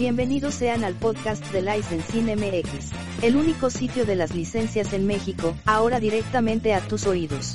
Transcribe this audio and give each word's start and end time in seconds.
Bienvenidos 0.00 0.54
sean 0.54 0.82
al 0.82 0.94
podcast 0.94 1.44
de 1.52 1.60
Licensing 1.60 2.24
MX, 2.34 2.90
el 3.20 3.36
único 3.36 3.68
sitio 3.68 4.06
de 4.06 4.16
las 4.16 4.34
licencias 4.34 4.94
en 4.94 5.06
México, 5.06 5.54
ahora 5.66 6.00
directamente 6.00 6.72
a 6.72 6.80
tus 6.80 7.06
oídos. 7.06 7.54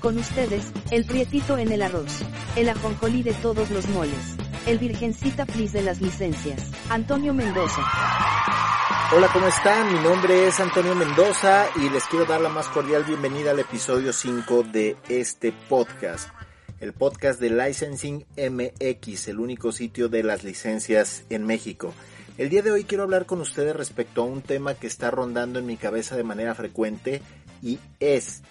Con 0.00 0.16
ustedes, 0.16 0.72
el 0.90 1.04
prietito 1.04 1.58
en 1.58 1.70
el 1.70 1.82
arroz, 1.82 2.22
el 2.56 2.70
ajonjolí 2.70 3.22
de 3.22 3.34
todos 3.34 3.68
los 3.70 3.86
moles, 3.90 4.36
el 4.64 4.78
virgencita 4.78 5.44
plis 5.44 5.74
de 5.74 5.82
las 5.82 6.00
licencias, 6.00 6.70
Antonio 6.88 7.34
Mendoza. 7.34 7.82
Hola, 9.14 9.28
¿cómo 9.30 9.46
están? 9.48 9.92
Mi 9.92 10.00
nombre 10.00 10.48
es 10.48 10.58
Antonio 10.60 10.94
Mendoza 10.94 11.66
y 11.76 11.90
les 11.90 12.04
quiero 12.04 12.24
dar 12.24 12.40
la 12.40 12.48
más 12.48 12.68
cordial 12.68 13.04
bienvenida 13.04 13.50
al 13.50 13.58
episodio 13.58 14.14
5 14.14 14.62
de 14.72 14.96
este 15.10 15.52
podcast. 15.68 16.30
El 16.82 16.94
podcast 16.94 17.38
de 17.38 17.48
Licensing 17.50 18.26
MX, 18.36 19.28
el 19.28 19.38
único 19.38 19.70
sitio 19.70 20.08
de 20.08 20.24
las 20.24 20.42
licencias 20.42 21.22
en 21.30 21.46
México. 21.46 21.94
El 22.38 22.48
día 22.48 22.60
de 22.60 22.72
hoy 22.72 22.82
quiero 22.82 23.04
hablar 23.04 23.24
con 23.24 23.40
ustedes 23.40 23.76
respecto 23.76 24.22
a 24.22 24.24
un 24.24 24.42
tema 24.42 24.74
que 24.74 24.88
está 24.88 25.08
rondando 25.12 25.60
en 25.60 25.66
mi 25.66 25.76
cabeza 25.76 26.16
de 26.16 26.24
manera 26.24 26.56
frecuente 26.56 27.22
y 27.62 27.78
es 28.00 28.42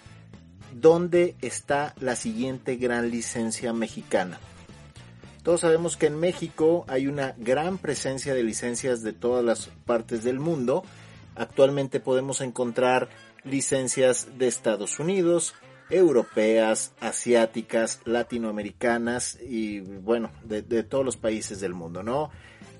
¿dónde 0.72 1.36
está 1.42 1.94
la 2.00 2.16
siguiente 2.16 2.76
gran 2.76 3.10
licencia 3.10 3.74
mexicana? 3.74 4.40
Todos 5.42 5.60
sabemos 5.60 5.98
que 5.98 6.06
en 6.06 6.18
México 6.18 6.86
hay 6.88 7.08
una 7.08 7.34
gran 7.36 7.76
presencia 7.76 8.32
de 8.32 8.44
licencias 8.44 9.02
de 9.02 9.12
todas 9.12 9.44
las 9.44 9.66
partes 9.84 10.24
del 10.24 10.40
mundo. 10.40 10.84
Actualmente 11.34 12.00
podemos 12.00 12.40
encontrar 12.40 13.10
licencias 13.44 14.38
de 14.38 14.48
Estados 14.48 14.98
Unidos, 14.98 15.54
europeas, 15.92 16.92
asiáticas, 17.00 18.00
latinoamericanas 18.04 19.38
y 19.40 19.80
bueno, 19.80 20.30
de, 20.44 20.82
todos 20.82 21.04
los 21.04 21.16
países 21.16 21.60
del 21.60 21.74
mundo, 21.74 22.02
¿no? 22.02 22.30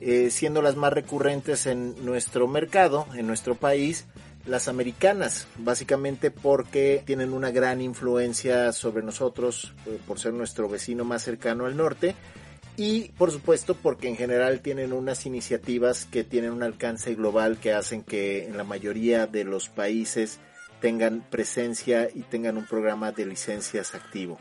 Eh, 0.00 0.30
siendo 0.30 0.62
las 0.62 0.74
más 0.74 0.92
recurrentes 0.92 1.66
en 1.66 2.04
nuestro 2.04 2.48
mercado, 2.48 3.06
en 3.14 3.26
nuestro 3.26 3.54
país, 3.54 4.06
las 4.46 4.66
americanas, 4.66 5.46
básicamente 5.58 6.30
porque 6.30 7.02
tienen 7.04 7.32
una 7.32 7.50
gran 7.50 7.80
influencia 7.80 8.72
sobre 8.72 9.04
nosotros 9.04 9.74
eh, 9.86 10.00
por 10.06 10.18
ser 10.18 10.32
nuestro 10.32 10.68
vecino 10.68 11.04
más 11.04 11.22
cercano 11.22 11.66
al 11.66 11.76
norte 11.76 12.16
y 12.76 13.10
por 13.10 13.30
supuesto 13.30 13.74
porque 13.74 14.08
en 14.08 14.16
general 14.16 14.60
tienen 14.60 14.92
unas 14.92 15.26
iniciativas 15.26 16.06
que 16.06 16.24
tienen 16.24 16.50
un 16.50 16.62
alcance 16.62 17.14
global 17.14 17.58
que 17.58 17.72
hacen 17.72 18.02
que 18.02 18.46
en 18.46 18.56
la 18.56 18.64
mayoría 18.64 19.26
de 19.26 19.44
los 19.44 19.68
países 19.68 20.40
tengan 20.82 21.24
presencia 21.30 22.08
y 22.12 22.22
tengan 22.22 22.58
un 22.58 22.66
programa 22.66 23.12
de 23.12 23.24
licencias 23.24 23.94
activo. 23.94 24.38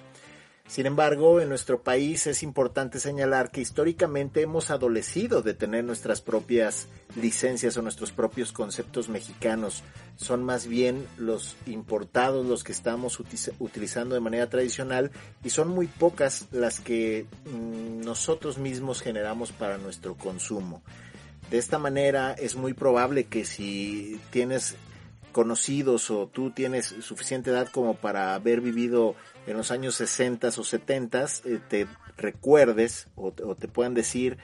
Sin 0.68 0.86
embargo, 0.86 1.40
en 1.40 1.50
nuestro 1.50 1.84
país 1.84 2.26
es 2.28 2.44
importante 2.44 3.00
señalar 3.00 3.52
que 3.52 3.62
históricamente 3.62 4.42
hemos 4.42 4.72
adolecido 4.72 5.42
de 5.42 5.54
tener 5.54 5.84
nuestras 5.84 6.22
propias 6.22 6.88
licencias 7.16 7.78
o 7.78 7.82
nuestros 7.82 8.12
propios 8.12 8.52
conceptos 8.54 9.08
mexicanos. 9.10 9.84
Son 10.16 10.44
más 10.44 10.66
bien 10.66 11.06
los 11.18 11.58
importados 11.66 12.46
los 12.46 12.64
que 12.64 12.72
estamos 12.72 13.20
utilizando 13.60 14.16
de 14.16 14.22
manera 14.22 14.50
tradicional 14.50 15.12
y 15.44 15.50
son 15.50 15.68
muy 15.68 15.88
pocas 15.88 16.48
las 16.52 16.80
que 16.80 17.28
mm, 17.46 18.02
nosotros 18.02 18.58
mismos 18.58 19.02
generamos 19.02 19.52
para 19.52 19.78
nuestro 19.78 20.16
consumo. 20.16 20.82
De 21.52 21.58
esta 21.58 21.78
manera 21.80 22.32
es 22.32 22.56
muy 22.56 22.74
probable 22.74 23.26
que 23.26 23.44
si 23.44 24.22
tienes 24.30 24.78
conocidos 25.32 26.12
o 26.12 26.28
tú 26.28 26.52
tienes 26.52 26.88
suficiente 27.02 27.50
edad 27.50 27.68
como 27.68 27.96
para 27.96 28.36
haber 28.36 28.62
vivido 28.62 29.16
en 29.48 29.58
los 29.58 29.72
años 29.72 29.96
60 29.96 30.50
o 30.50 30.64
70, 30.64 31.26
eh, 31.46 31.60
te 31.68 31.88
recuerdes 32.18 33.08
o, 33.16 33.32
te 33.32 33.68
puedan 33.68 33.94
decir 33.94 34.38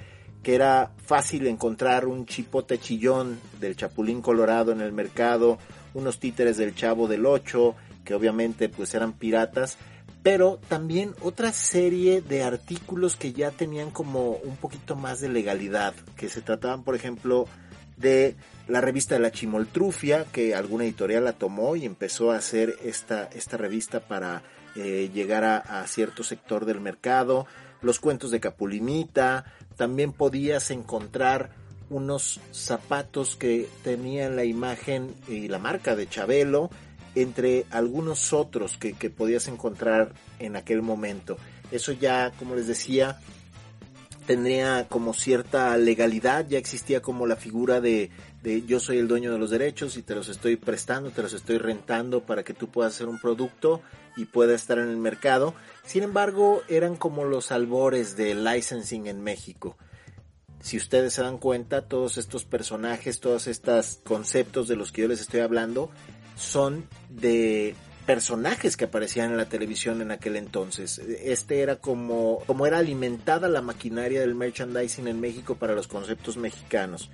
que 0.44 0.56
era 0.56 0.92
fácil 0.98 1.48
encontrar 1.48 2.06
un 2.06 2.26
chipote 2.26 2.80
chillón 2.80 3.40
del 3.60 3.76
Chapulín 3.76 4.22
Colorado 4.22 4.72
en 4.72 4.82
el 4.82 4.94
mercado, 4.94 5.58
unos 5.94 6.20
títeres 6.20 6.58
del 6.58 6.76
Chavo 6.76 7.08
del 7.08 7.26
8, 7.26 7.76
que 8.06 8.14
obviamente 8.14 8.70
pues 8.70 8.94
eran 8.94 9.14
piratas, 9.14 9.78
pero 10.24 10.60
también 10.68 11.14
otra 11.22 11.52
serie 11.52 12.22
de 12.22 12.44
artículos 12.44 13.16
que 13.16 13.34
ya 13.34 13.52
tenían 13.52 13.92
como 13.92 14.32
un 14.32 14.56
poquito 14.58 14.96
más 14.96 15.20
de 15.20 15.30
legalidad, 15.30 15.94
que 16.16 16.30
se 16.30 16.42
trataban 16.42 16.84
por 16.84 16.96
ejemplo 16.96 17.46
de 17.98 18.36
la 18.68 18.82
revista 18.82 19.16
de 19.16 19.22
la 19.22 19.32
Chimoltrufia, 19.32 20.26
que 20.32 20.56
alguna 20.56 20.86
editorial 20.86 21.26
la 21.26 21.34
tomó 21.34 21.76
y 21.76 21.86
empezó 21.86 22.32
a 22.32 22.38
hacer 22.38 22.78
esta, 22.84 23.30
esta 23.34 23.58
revista 23.58 24.02
para 24.02 24.44
eh, 24.76 25.10
llegar 25.14 25.44
a, 25.44 25.86
cierto 25.88 26.24
sector 26.24 26.66
del 26.66 26.80
mercado, 26.80 27.48
los 27.82 28.00
cuentos 28.00 28.32
de 28.32 28.40
Capulimita, 28.40 29.46
también 29.76 30.12
podías 30.12 30.72
encontrar 30.72 31.52
unos 31.90 32.40
zapatos 32.52 33.36
que 33.36 33.68
tenían 33.84 34.36
la 34.36 34.44
imagen 34.44 35.16
y 35.28 35.48
la 35.48 35.60
marca 35.60 35.96
de 35.96 36.08
Chabelo, 36.08 36.70
entre 37.16 37.66
algunos 37.72 38.34
otros 38.34 38.78
que, 38.78 38.94
que 38.94 39.10
podías 39.10 39.48
encontrar 39.48 40.12
en 40.40 40.56
aquel 40.56 40.82
momento. 40.82 41.38
Eso 41.72 41.92
ya, 41.94 42.32
como 42.38 42.56
les 42.56 42.68
decía, 42.68 43.20
tendría 44.28 44.88
como 44.90 45.14
cierta 45.14 45.76
legalidad, 45.78 46.46
ya 46.48 46.60
existía 46.60 47.02
como 47.02 47.26
la 47.26 47.38
figura 47.38 47.80
de, 47.82 48.12
de, 48.44 48.62
yo 48.64 48.80
soy 48.80 48.98
el 48.98 49.08
dueño 49.08 49.32
de 49.32 49.40
los 49.40 49.50
derechos 49.50 49.96
y 49.96 50.04
te 50.04 50.14
los 50.14 50.28
estoy 50.28 50.58
prestando, 50.58 51.12
te 51.12 51.24
los 51.24 51.34
estoy 51.34 51.58
rentando 51.58 52.22
para 52.22 52.44
que 52.44 52.54
tú 52.54 52.68
puedas 52.68 52.94
hacer 52.94 53.08
un 53.08 53.20
producto 53.20 53.82
y 54.18 54.26
pueda 54.26 54.54
estar 54.54 54.80
en 54.80 54.90
el 54.90 54.98
mercado. 54.98 55.56
Sin 55.86 56.04
embargo, 56.04 56.62
eran 56.68 56.98
como 56.98 57.24
los 57.24 57.52
albores 57.54 58.18
del 58.18 58.44
licensing 58.44 59.08
en 59.08 59.24
México. 59.24 59.78
Si 60.60 60.76
ustedes 60.76 61.14
se 61.14 61.22
dan 61.22 61.38
cuenta, 61.38 61.88
todos 61.88 62.18
estos 62.18 62.44
personajes, 62.44 63.22
todos 63.22 63.48
estos 63.48 64.02
conceptos 64.04 64.68
de 64.68 64.76
los 64.76 64.92
que 64.92 65.04
yo 65.04 65.08
les 65.08 65.22
estoy 65.22 65.40
hablando, 65.40 65.90
son 66.36 66.86
de 67.10 67.76
personajes 68.08 68.78
que 68.78 68.86
aparecían 68.86 69.32
en 69.32 69.38
la 69.38 69.50
televisión 69.50 70.02
en 70.02 70.12
aquel 70.12 70.38
entonces. 70.38 70.98
Este 70.98 71.62
era 71.62 71.76
como, 71.76 72.40
como 72.48 72.66
era 72.66 72.80
alimentada 72.80 73.50
la 73.50 73.62
maquinaria 73.62 74.22
del 74.22 74.34
merchandising 74.34 75.08
en 75.08 75.20
México 75.20 75.56
para 75.56 75.76
los 75.76 75.88
conceptos 75.88 76.38
mexicanos. 76.38 77.12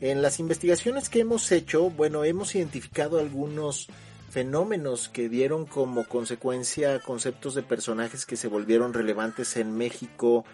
En 0.00 0.20
las 0.22 0.38
investigaciones 0.38 1.08
que 1.08 1.20
hemos 1.20 1.50
hecho, 1.50 1.88
bueno, 1.88 2.24
hemos 2.24 2.54
identificado 2.54 3.18
algunos 3.18 3.88
fenómenos 4.30 5.08
que 5.08 5.28
dieron 5.28 5.64
como 5.64 6.06
consecuencia 6.06 7.00
conceptos 7.00 7.54
de 7.54 7.62
personajes 7.62 8.26
que 8.26 8.36
se 8.36 8.48
volvieron 8.48 8.92
relevantes 8.92 9.56
en 9.56 9.74
México 9.76 10.44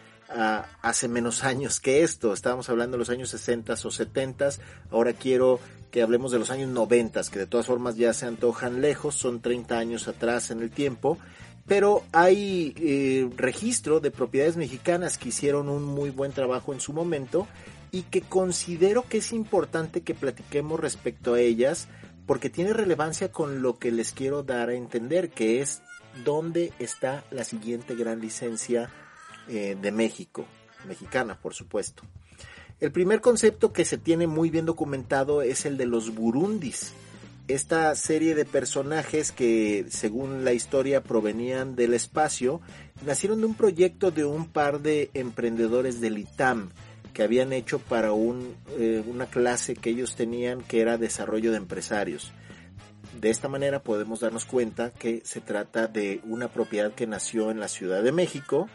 hace 0.82 1.08
menos 1.08 1.42
años 1.42 1.80
que 1.80 2.04
esto. 2.04 2.32
Estábamos 2.32 2.68
hablando 2.70 2.96
de 2.96 3.00
los 3.00 3.10
años 3.10 3.30
60 3.30 3.72
o 3.72 3.90
70. 3.90 4.50
Ahora 4.92 5.12
quiero 5.14 5.58
que 5.90 6.02
hablemos 6.02 6.32
de 6.32 6.38
los 6.38 6.50
años 6.50 6.70
90, 6.70 7.22
que 7.30 7.38
de 7.38 7.46
todas 7.46 7.66
formas 7.66 7.96
ya 7.96 8.12
se 8.12 8.26
antojan 8.26 8.80
lejos, 8.80 9.14
son 9.14 9.40
30 9.40 9.78
años 9.78 10.08
atrás 10.08 10.50
en 10.50 10.60
el 10.60 10.70
tiempo. 10.70 11.18
Pero 11.66 12.02
hay 12.12 12.74
eh, 12.78 13.28
registro 13.36 14.00
de 14.00 14.10
propiedades 14.10 14.56
mexicanas 14.56 15.18
que 15.18 15.28
hicieron 15.28 15.68
un 15.68 15.84
muy 15.84 16.10
buen 16.10 16.32
trabajo 16.32 16.72
en 16.72 16.80
su 16.80 16.92
momento 16.92 17.46
y 17.92 18.02
que 18.02 18.22
considero 18.22 19.04
que 19.08 19.18
es 19.18 19.32
importante 19.32 20.02
que 20.02 20.14
platiquemos 20.14 20.80
respecto 20.80 21.34
a 21.34 21.40
ellas 21.40 21.88
porque 22.26 22.50
tiene 22.50 22.72
relevancia 22.72 23.32
con 23.32 23.62
lo 23.62 23.78
que 23.78 23.90
les 23.90 24.12
quiero 24.12 24.42
dar 24.42 24.68
a 24.68 24.74
entender, 24.74 25.30
que 25.30 25.60
es 25.60 25.82
dónde 26.24 26.72
está 26.78 27.24
la 27.30 27.44
siguiente 27.44 27.94
gran 27.94 28.20
licencia 28.20 28.90
eh, 29.48 29.76
de 29.80 29.92
México, 29.92 30.46
mexicana 30.86 31.38
por 31.40 31.54
supuesto. 31.54 32.04
El 32.80 32.92
primer 32.92 33.20
concepto 33.20 33.74
que 33.74 33.84
se 33.84 33.98
tiene 33.98 34.26
muy 34.26 34.48
bien 34.48 34.64
documentado 34.64 35.42
es 35.42 35.66
el 35.66 35.76
de 35.76 35.84
los 35.84 36.14
burundis. 36.14 36.94
Esta 37.46 37.94
serie 37.94 38.34
de 38.34 38.46
personajes 38.46 39.32
que, 39.32 39.84
según 39.90 40.44
la 40.44 40.54
historia, 40.54 41.02
provenían 41.02 41.76
del 41.76 41.92
espacio, 41.92 42.62
nacieron 43.04 43.40
de 43.40 43.46
un 43.46 43.54
proyecto 43.54 44.10
de 44.10 44.24
un 44.24 44.46
par 44.46 44.80
de 44.80 45.10
emprendedores 45.12 46.00
del 46.00 46.16
ITAM 46.16 46.70
que 47.12 47.22
habían 47.22 47.52
hecho 47.52 47.80
para 47.80 48.12
un, 48.12 48.54
eh, 48.78 49.02
una 49.06 49.26
clase 49.26 49.74
que 49.74 49.90
ellos 49.90 50.16
tenían 50.16 50.62
que 50.62 50.80
era 50.80 50.96
desarrollo 50.96 51.50
de 51.50 51.58
empresarios. 51.58 52.32
De 53.20 53.28
esta 53.28 53.48
manera 53.48 53.82
podemos 53.82 54.20
darnos 54.20 54.46
cuenta 54.46 54.90
que 54.90 55.20
se 55.24 55.40
trata 55.40 55.86
de 55.86 56.20
una 56.24 56.48
propiedad 56.48 56.92
que 56.92 57.06
nació 57.06 57.50
en 57.50 57.60
la 57.60 57.68
Ciudad 57.68 58.02
de 58.02 58.12
México, 58.12 58.68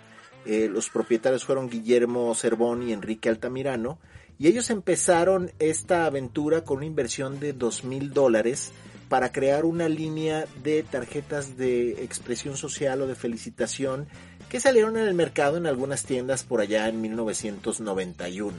eh, 0.46 0.70
los 0.72 0.90
propietarios 0.90 1.44
fueron 1.44 1.70
Guillermo 1.70 2.34
Cervón 2.36 2.84
y 2.84 2.94
Enrique 2.94 3.30
Altamirano. 3.30 4.00
Y 4.38 4.48
ellos 4.48 4.70
empezaron 4.70 5.52
esta 5.60 6.06
aventura 6.06 6.64
con 6.64 6.78
una 6.78 6.86
inversión 6.86 7.40
de 7.40 7.54
dos 7.54 7.84
mil 7.84 8.14
dólares 8.14 8.72
para 9.10 9.32
crear 9.32 9.66
una 9.66 9.88
línea 9.88 10.46
de 10.64 10.84
tarjetas 10.84 11.58
de 11.58 12.04
expresión 12.04 12.58
social 12.58 13.02
o 13.02 13.08
de 13.08 13.16
felicitación 13.16 14.08
que 14.50 14.60
salieron 14.60 14.98
en 14.98 15.08
el 15.08 15.14
mercado 15.14 15.58
en 15.58 15.68
algunas 15.68 16.04
tiendas 16.04 16.44
por 16.44 16.60
allá 16.60 16.90
en 16.90 17.02
1991. 17.02 18.56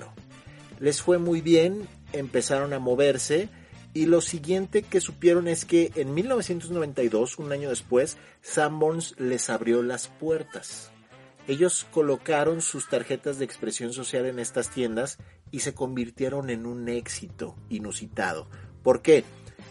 Les 0.80 1.02
fue 1.02 1.18
muy 1.18 1.40
bien, 1.40 1.86
empezaron 2.12 2.72
a 2.72 2.78
moverse 2.78 3.48
y 3.92 4.06
lo 4.06 4.20
siguiente 4.20 4.82
que 4.82 5.00
supieron 5.00 5.48
es 5.48 5.64
que 5.64 5.90
en 5.94 6.14
1992, 6.14 7.38
un 7.38 7.52
año 7.52 7.68
después, 7.68 8.16
Sanborns 8.40 9.14
les 9.18 9.50
abrió 9.50 9.82
las 9.82 10.08
puertas 10.08 10.90
ellos 11.48 11.86
colocaron 11.90 12.60
sus 12.60 12.88
tarjetas 12.88 13.38
de 13.38 13.44
expresión 13.44 13.92
social 13.92 14.26
en 14.26 14.38
estas 14.38 14.70
tiendas 14.70 15.18
y 15.50 15.60
se 15.60 15.74
convirtieron 15.74 16.50
en 16.50 16.66
un 16.66 16.88
éxito 16.88 17.56
inusitado. 17.68 18.48
¿Por 18.82 19.02
qué? 19.02 19.24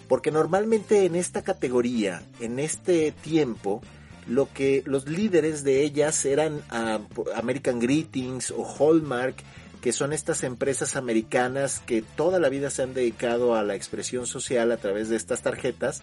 Porque 0.08 0.32
normalmente 0.32 1.06
en 1.06 1.16
esta 1.16 1.44
categoría, 1.44 2.22
en 2.40 2.60
este 2.60 3.12
tiempo, 3.12 3.82
lo 4.28 4.52
que 4.52 4.84
los 4.86 5.08
líderes 5.08 5.64
de 5.64 5.84
ellas 5.84 6.26
eran 6.26 6.62
ah, 6.70 7.00
American 7.36 7.80
Greetings 7.80 8.52
o 8.52 8.66
Hallmark, 8.66 9.36
que 9.82 9.92
son 9.92 10.14
estas 10.14 10.44
empresas 10.44 10.96
americanas 10.96 11.80
que 11.80 12.02
toda 12.02 12.40
la 12.40 12.50
vida 12.50 12.70
se 12.70 12.82
han 12.84 12.94
dedicado 12.94 13.56
a 13.56 13.64
la 13.64 13.76
expresión 13.76 14.26
social 14.26 14.72
a 14.72 14.78
través 14.78 15.10
de 15.10 15.16
estas 15.16 15.42
tarjetas, 15.44 16.02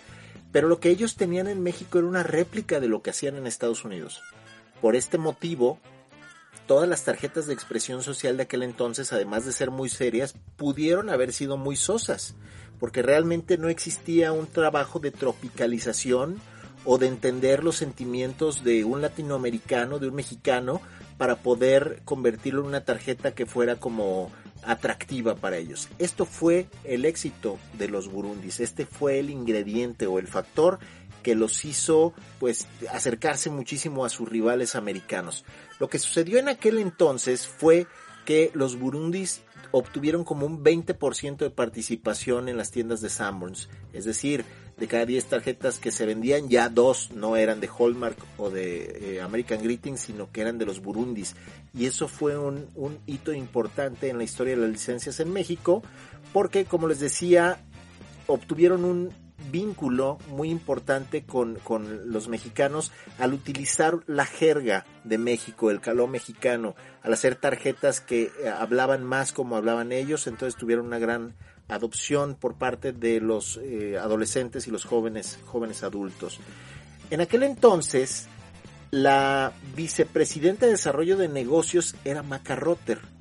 pero 0.53 0.69
lo 0.69 0.79
que 0.79 0.91
ellos 0.91 1.17
tenían 1.17 1.49
en 1.49 1.63
México 1.63 1.99
era 1.99 2.07
una 2.07 2.23
réplica 2.23 2.79
de 2.79 2.89
lo 2.89 3.03
que 3.03 3.11
hacían 3.11 3.37
en 3.37 3.47
Estados 3.47 3.85
Unidos. 3.85 4.23
Por 4.83 4.97
este 4.97 5.17
motivo, 5.17 5.79
todas 6.67 6.89
las 6.89 7.05
tarjetas 7.05 7.47
de 7.47 7.55
expresión 7.55 8.03
social 8.03 8.37
de 8.37 8.43
aquel 8.43 8.65
entonces, 8.65 9.13
además 9.13 9.47
de 9.47 9.53
ser 9.53 9.71
muy 9.71 9.89
serias, 9.89 10.35
pudieron 10.57 11.09
haber 11.09 11.33
sido 11.33 11.57
muy 11.57 11.77
sosas, 11.77 12.35
porque 12.81 13.01
realmente 13.01 13.59
no 13.59 13.69
existía 13.69 14.33
un 14.33 14.49
trabajo 14.49 14.99
de 14.99 15.13
tropicalización 15.13 16.41
o 16.85 16.99
de 16.99 17.07
entender 17.07 17.63
los 17.63 17.77
sentimientos 17.77 18.65
de 18.65 18.85
un 18.85 19.01
latinoamericano, 19.01 20.01
de 20.01 20.09
un 20.09 20.17
mexicano, 20.17 20.81
para 21.17 21.37
poder 21.37 22.03
convertirlo 22.05 22.63
en 22.63 22.67
una 22.67 22.85
tarjeta 22.85 23.37
que 23.37 23.47
fuera 23.47 23.77
como 23.77 24.33
atractiva 24.65 25.37
para 25.37 25.59
ellos. 25.59 25.89
Esto 25.99 26.25
fue 26.25 26.67
el 26.83 27.05
éxito 27.05 27.59
de 27.79 27.87
los 27.87 28.09
burundis, 28.09 28.59
este 28.59 28.87
fue 28.87 29.21
el 29.21 29.31
ingrediente 29.31 30.09
o 30.09 30.19
el 30.19 30.27
factor 30.27 30.81
que 31.23 31.35
los 31.35 31.65
hizo 31.65 32.13
pues 32.39 32.67
acercarse 32.91 33.51
muchísimo 33.51 34.05
a 34.05 34.09
sus 34.09 34.29
rivales 34.29 34.75
americanos. 34.75 35.45
Lo 35.79 35.89
que 35.89 35.99
sucedió 35.99 36.39
en 36.39 36.49
aquel 36.49 36.79
entonces 36.79 37.47
fue 37.47 37.87
que 38.25 38.51
los 38.55 38.79
burundis 38.79 39.43
obtuvieron 39.73 40.25
como 40.25 40.47
un 40.47 40.63
20% 40.63 41.37
de 41.39 41.51
participación 41.51 42.49
en 42.49 42.57
las 42.57 42.71
tiendas 42.71 43.01
de 43.01 43.09
Sanborns. 43.09 43.69
Es 43.93 44.05
decir, 44.05 44.45
de 44.77 44.87
cada 44.87 45.07
10 45.07 45.25
tarjetas 45.27 45.79
que 45.79 45.91
se 45.91 46.07
vendían, 46.07 46.49
ya 46.49 46.69
dos 46.69 47.11
no 47.13 47.37
eran 47.37 47.61
de 47.61 47.69
Hallmark 47.69 48.17
o 48.37 48.51
de 48.51 49.17
eh, 49.17 49.21
American 49.21 49.63
Greetings, 49.63 50.01
sino 50.01 50.31
que 50.31 50.43
eran 50.43 50.59
de 50.59 50.67
los 50.67 50.81
burundis. 50.81 51.35
Y 51.75 51.87
eso 51.87 52.07
fue 52.07 52.37
un, 52.37 52.67
un 52.75 52.99
hito 53.07 53.33
importante 53.33 54.09
en 54.09 54.19
la 54.19 54.25
historia 54.25 54.55
de 54.55 54.63
las 54.63 54.71
licencias 54.71 55.21
en 55.21 55.33
México, 55.33 55.83
porque 56.33 56.65
como 56.65 56.87
les 56.87 57.01
decía, 57.01 57.59
obtuvieron 58.27 58.85
un 58.85 59.11
vínculo 59.51 60.19
muy 60.29 60.51
importante 60.51 61.25
con, 61.25 61.59
los 62.07 62.29
mexicanos 62.29 62.93
al 63.19 63.35
utilizar 63.35 64.01
la 64.07 64.27
jerga 64.27 64.85
de 65.05 65.19
México, 65.19 65.71
el 65.71 65.81
caló 65.81 66.07
mexicano, 66.07 66.75
al 67.03 67.13
hacer 67.13 67.37
tarjetas 67.37 68.01
que 68.01 68.31
eh, 68.43 68.49
hablaban 68.49 69.05
más 69.05 69.33
como 69.33 69.57
hablaban 69.57 69.93
ellos, 69.93 70.27
entonces 70.27 70.59
tuvieron 70.59 70.87
una 70.87 70.99
gran 70.99 71.35
adopción 71.69 72.35
por 72.35 72.55
parte 72.55 72.93
de 72.93 73.21
los 73.21 73.59
eh, 73.63 73.99
adolescentes 73.99 74.67
y 74.67 74.71
los 74.71 74.85
jóvenes, 74.85 75.39
jóvenes 75.47 75.83
adultos. 75.83 76.39
En 77.11 77.21
aquel 77.21 77.43
entonces, 77.43 78.29
la 78.91 79.53
vicepresidenta 79.75 80.67
de 80.67 80.73
desarrollo 80.73 81.17
de 81.17 81.29
negocios 81.29 81.95
era 82.05 82.23
Macarrotter 82.23 83.12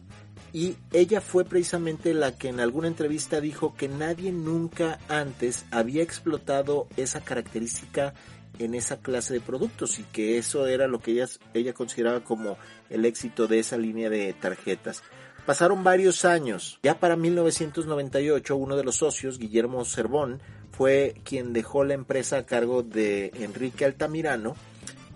y 0.54 0.76
ella 0.92 1.22
fue 1.22 1.46
precisamente 1.46 2.14
la 2.14 2.38
que 2.38 2.50
en 2.50 2.60
alguna 2.60 2.88
entrevista 2.88 3.40
dijo 3.40 3.74
que 3.76 3.88
nadie 3.88 4.32
nunca 4.32 5.00
antes 5.08 5.66
había 5.72 6.04
explotado 6.04 6.88
esa 6.98 7.22
característica 7.22 8.14
en 8.60 8.76
esa 8.76 8.98
clase 8.98 9.34
de 9.34 9.40
productos 9.40 10.00
y 10.00 10.04
que 10.04 10.38
eso 10.38 10.68
era 10.68 10.88
lo 10.88 11.00
que 11.00 11.12
ella, 11.12 11.28
ella 11.54 11.74
consideraba 11.74 12.22
como 12.22 12.58
el 12.90 13.06
éxito 13.06 13.48
de 13.48 13.60
esa 13.60 13.78
línea 13.78 14.10
de 14.10 14.34
tarjetas. 14.34 15.04
Pasaron 15.46 15.84
varios 15.84 16.26
años. 16.26 16.80
Ya 16.84 17.00
para 17.00 17.16
1998 17.16 18.56
uno 18.56 18.76
de 18.76 18.84
los 18.84 18.98
socios, 18.98 19.40
Guillermo 19.40 19.84
Cervón, 19.86 20.42
fue 20.72 21.16
quien 21.24 21.54
dejó 21.54 21.84
la 21.84 21.94
empresa 21.94 22.38
a 22.38 22.46
cargo 22.46 22.84
de 22.84 23.32
Enrique 23.40 23.86
Altamirano. 23.86 24.56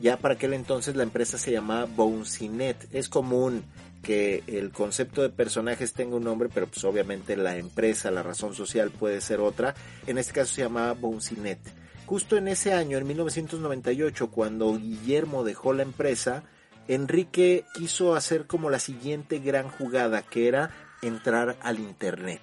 Ya 0.02 0.18
para 0.18 0.34
aquel 0.34 0.54
entonces 0.54 0.96
la 0.96 1.04
empresa 1.04 1.38
se 1.38 1.52
llamaba 1.52 1.86
Bouncinet. 1.86 2.88
Es 2.92 3.08
común 3.08 3.64
que 4.06 4.44
el 4.46 4.72
concepto 4.72 5.24
de 5.24 5.30
personajes 5.30 5.94
tenga 5.94 6.18
un 6.18 6.24
nombre, 6.24 6.48
pero 6.54 6.68
pues 6.68 6.84
obviamente 6.84 7.36
la 7.36 7.58
empresa, 7.58 8.12
la 8.12 8.22
razón 8.22 8.54
social 8.54 8.92
puede 8.92 9.20
ser 9.20 9.40
otra. 9.40 9.74
En 10.06 10.20
este 10.20 10.32
caso 10.32 10.54
se 10.54 10.62
llamaba 10.62 10.94
Bouncinet. 10.94 11.58
Justo 12.06 12.38
en 12.38 12.48
ese 12.48 12.72
año, 12.74 13.00
en 13.00 13.08
1998, 13.08 14.30
cuando 14.30 14.78
Guillermo 14.78 15.44
dejó 15.44 15.74
la 15.74 15.82
empresa, 15.82 16.44
Enrique 16.88 17.66
quiso 17.74 18.14
hacer 18.14 18.46
como 18.46 18.70
la 18.70 18.78
siguiente 18.78 19.40
gran 19.40 19.70
jugada, 19.70 20.22
que 20.22 20.48
era 20.48 20.70
entrar 21.02 21.58
al 21.62 21.80
Internet 21.80 22.42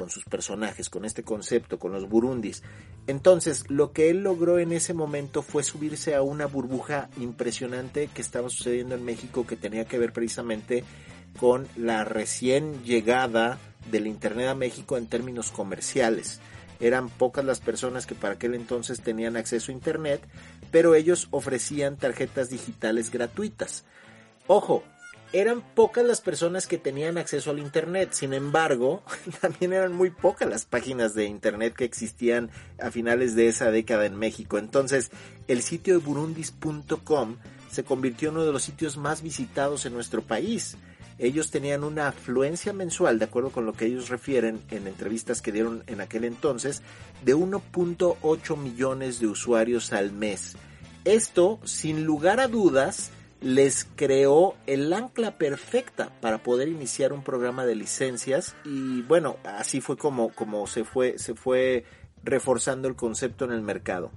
con 0.00 0.08
sus 0.08 0.24
personajes, 0.24 0.88
con 0.88 1.04
este 1.04 1.22
concepto, 1.22 1.78
con 1.78 1.92
los 1.92 2.08
burundis. 2.08 2.62
Entonces, 3.06 3.68
lo 3.68 3.92
que 3.92 4.08
él 4.08 4.22
logró 4.22 4.58
en 4.58 4.72
ese 4.72 4.94
momento 4.94 5.42
fue 5.42 5.62
subirse 5.62 6.14
a 6.14 6.22
una 6.22 6.46
burbuja 6.46 7.10
impresionante 7.18 8.08
que 8.08 8.22
estaba 8.22 8.48
sucediendo 8.48 8.94
en 8.94 9.04
México 9.04 9.46
que 9.46 9.56
tenía 9.56 9.84
que 9.84 9.98
ver 9.98 10.14
precisamente 10.14 10.84
con 11.38 11.68
la 11.76 12.04
recién 12.04 12.82
llegada 12.82 13.58
del 13.90 14.06
Internet 14.06 14.48
a 14.48 14.54
México 14.54 14.96
en 14.96 15.06
términos 15.06 15.50
comerciales. 15.50 16.40
Eran 16.80 17.10
pocas 17.10 17.44
las 17.44 17.60
personas 17.60 18.06
que 18.06 18.14
para 18.14 18.34
aquel 18.34 18.54
entonces 18.54 19.02
tenían 19.02 19.36
acceso 19.36 19.70
a 19.70 19.74
Internet, 19.74 20.22
pero 20.70 20.94
ellos 20.94 21.28
ofrecían 21.30 21.98
tarjetas 21.98 22.48
digitales 22.48 23.10
gratuitas. 23.10 23.84
Ojo, 24.46 24.82
eran 25.32 25.62
pocas 25.74 26.04
las 26.04 26.20
personas 26.20 26.66
que 26.66 26.78
tenían 26.78 27.18
acceso 27.18 27.50
al 27.50 27.58
Internet. 27.58 28.10
Sin 28.12 28.32
embargo, 28.32 29.02
también 29.40 29.72
eran 29.72 29.92
muy 29.92 30.10
pocas 30.10 30.48
las 30.48 30.64
páginas 30.64 31.14
de 31.14 31.26
Internet 31.26 31.74
que 31.74 31.84
existían 31.84 32.50
a 32.80 32.90
finales 32.90 33.34
de 33.34 33.48
esa 33.48 33.70
década 33.70 34.06
en 34.06 34.16
México. 34.16 34.58
Entonces, 34.58 35.10
el 35.48 35.62
sitio 35.62 35.94
de 35.94 36.04
burundis.com 36.04 37.36
se 37.70 37.84
convirtió 37.84 38.30
en 38.30 38.36
uno 38.36 38.46
de 38.46 38.52
los 38.52 38.62
sitios 38.62 38.96
más 38.96 39.22
visitados 39.22 39.86
en 39.86 39.92
nuestro 39.92 40.22
país. 40.22 40.76
Ellos 41.18 41.50
tenían 41.50 41.84
una 41.84 42.08
afluencia 42.08 42.72
mensual, 42.72 43.18
de 43.18 43.26
acuerdo 43.26 43.50
con 43.50 43.66
lo 43.66 43.74
que 43.74 43.84
ellos 43.84 44.08
refieren 44.08 44.62
en 44.70 44.86
entrevistas 44.86 45.42
que 45.42 45.52
dieron 45.52 45.84
en 45.86 46.00
aquel 46.00 46.24
entonces, 46.24 46.82
de 47.24 47.36
1.8 47.36 48.56
millones 48.56 49.20
de 49.20 49.26
usuarios 49.26 49.92
al 49.92 50.12
mes. 50.12 50.56
Esto, 51.04 51.60
sin 51.64 52.04
lugar 52.04 52.40
a 52.40 52.48
dudas, 52.48 53.10
les 53.40 53.86
creó 53.96 54.54
el 54.66 54.92
ancla 54.92 55.38
perfecta 55.38 56.12
para 56.20 56.42
poder 56.42 56.68
iniciar 56.68 57.12
un 57.12 57.22
programa 57.22 57.64
de 57.64 57.74
licencias 57.74 58.54
y 58.64 59.02
bueno, 59.02 59.36
así 59.44 59.80
fue 59.80 59.96
como, 59.96 60.30
como 60.30 60.66
se, 60.66 60.84
fue, 60.84 61.18
se 61.18 61.34
fue 61.34 61.84
reforzando 62.22 62.88
el 62.88 62.96
concepto 62.96 63.44
en 63.44 63.52
el 63.52 63.62
mercado. 63.62 64.10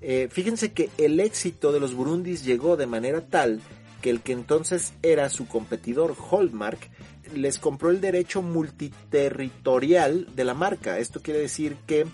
Eh, 0.00 0.28
fíjense 0.30 0.72
que 0.72 0.90
el 0.98 1.20
éxito 1.20 1.72
de 1.72 1.80
los 1.80 1.94
burundis 1.94 2.44
llegó 2.44 2.76
de 2.76 2.86
manera 2.86 3.22
tal 3.22 3.60
que 4.02 4.10
el 4.10 4.20
que 4.20 4.32
entonces 4.32 4.92
era 5.02 5.30
su 5.30 5.48
competidor 5.48 6.14
Hallmark 6.30 6.90
les 7.34 7.58
compró 7.58 7.90
el 7.90 8.00
derecho 8.00 8.42
multiterritorial 8.42 10.28
de 10.34 10.44
la 10.44 10.54
marca. 10.54 10.98
Esto 10.98 11.20
quiere 11.22 11.40
decir 11.40 11.76
que 11.86 12.06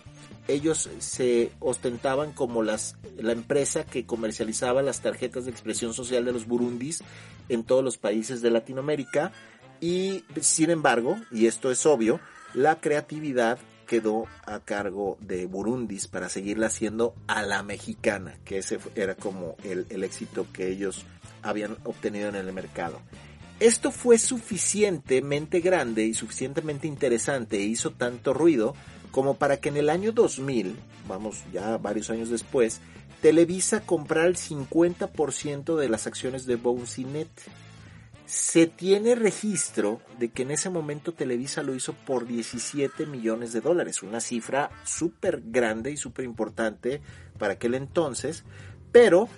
ellos 0.48 0.88
se 0.98 1.52
ostentaban 1.60 2.32
como 2.32 2.62
las, 2.62 2.96
la 3.16 3.32
empresa 3.32 3.84
que 3.84 4.06
comercializaba 4.06 4.82
las 4.82 5.00
tarjetas 5.00 5.44
de 5.44 5.50
expresión 5.50 5.94
social 5.94 6.24
de 6.24 6.32
los 6.32 6.46
burundis 6.46 7.02
en 7.48 7.64
todos 7.64 7.84
los 7.84 7.98
países 7.98 8.42
de 8.42 8.50
Latinoamérica 8.50 9.32
y 9.80 10.24
sin 10.40 10.70
embargo, 10.70 11.16
y 11.32 11.46
esto 11.46 11.70
es 11.70 11.84
obvio, 11.86 12.20
la 12.54 12.80
creatividad 12.80 13.58
quedó 13.86 14.26
a 14.46 14.60
cargo 14.60 15.18
de 15.20 15.46
Burundis 15.46 16.06
para 16.06 16.28
seguirla 16.28 16.68
haciendo 16.68 17.14
a 17.26 17.42
la 17.42 17.62
mexicana, 17.62 18.38
que 18.44 18.58
ese 18.58 18.78
era 18.94 19.16
como 19.16 19.56
el, 19.64 19.86
el 19.90 20.04
éxito 20.04 20.46
que 20.52 20.68
ellos 20.68 21.04
habían 21.42 21.76
obtenido 21.84 22.28
en 22.28 22.36
el 22.36 22.52
mercado. 22.52 23.00
Esto 23.58 23.90
fue 23.90 24.18
suficientemente 24.18 25.60
grande 25.60 26.04
y 26.04 26.14
suficientemente 26.14 26.86
interesante 26.86 27.58
e 27.58 27.62
hizo 27.62 27.90
tanto 27.90 28.32
ruido 28.32 28.74
como 29.12 29.34
para 29.34 29.58
que 29.58 29.68
en 29.68 29.76
el 29.76 29.90
año 29.90 30.10
2000, 30.10 30.74
vamos 31.06 31.44
ya 31.52 31.76
varios 31.76 32.10
años 32.10 32.30
después, 32.30 32.80
Televisa 33.20 33.82
comprara 33.82 34.26
el 34.26 34.36
50% 34.36 35.76
de 35.76 35.88
las 35.88 36.08
acciones 36.08 36.44
de 36.44 36.56
Bouncinet. 36.56 37.30
Se 38.26 38.66
tiene 38.66 39.14
registro 39.14 40.00
de 40.18 40.30
que 40.30 40.42
en 40.42 40.50
ese 40.50 40.70
momento 40.70 41.12
Televisa 41.12 41.62
lo 41.62 41.74
hizo 41.74 41.92
por 41.92 42.26
17 42.26 43.06
millones 43.06 43.52
de 43.52 43.60
dólares, 43.60 44.02
una 44.02 44.20
cifra 44.20 44.70
súper 44.84 45.42
grande 45.44 45.92
y 45.92 45.96
súper 45.96 46.24
importante 46.24 47.00
para 47.38 47.54
aquel 47.54 47.74
entonces, 47.74 48.44
pero 48.90 49.28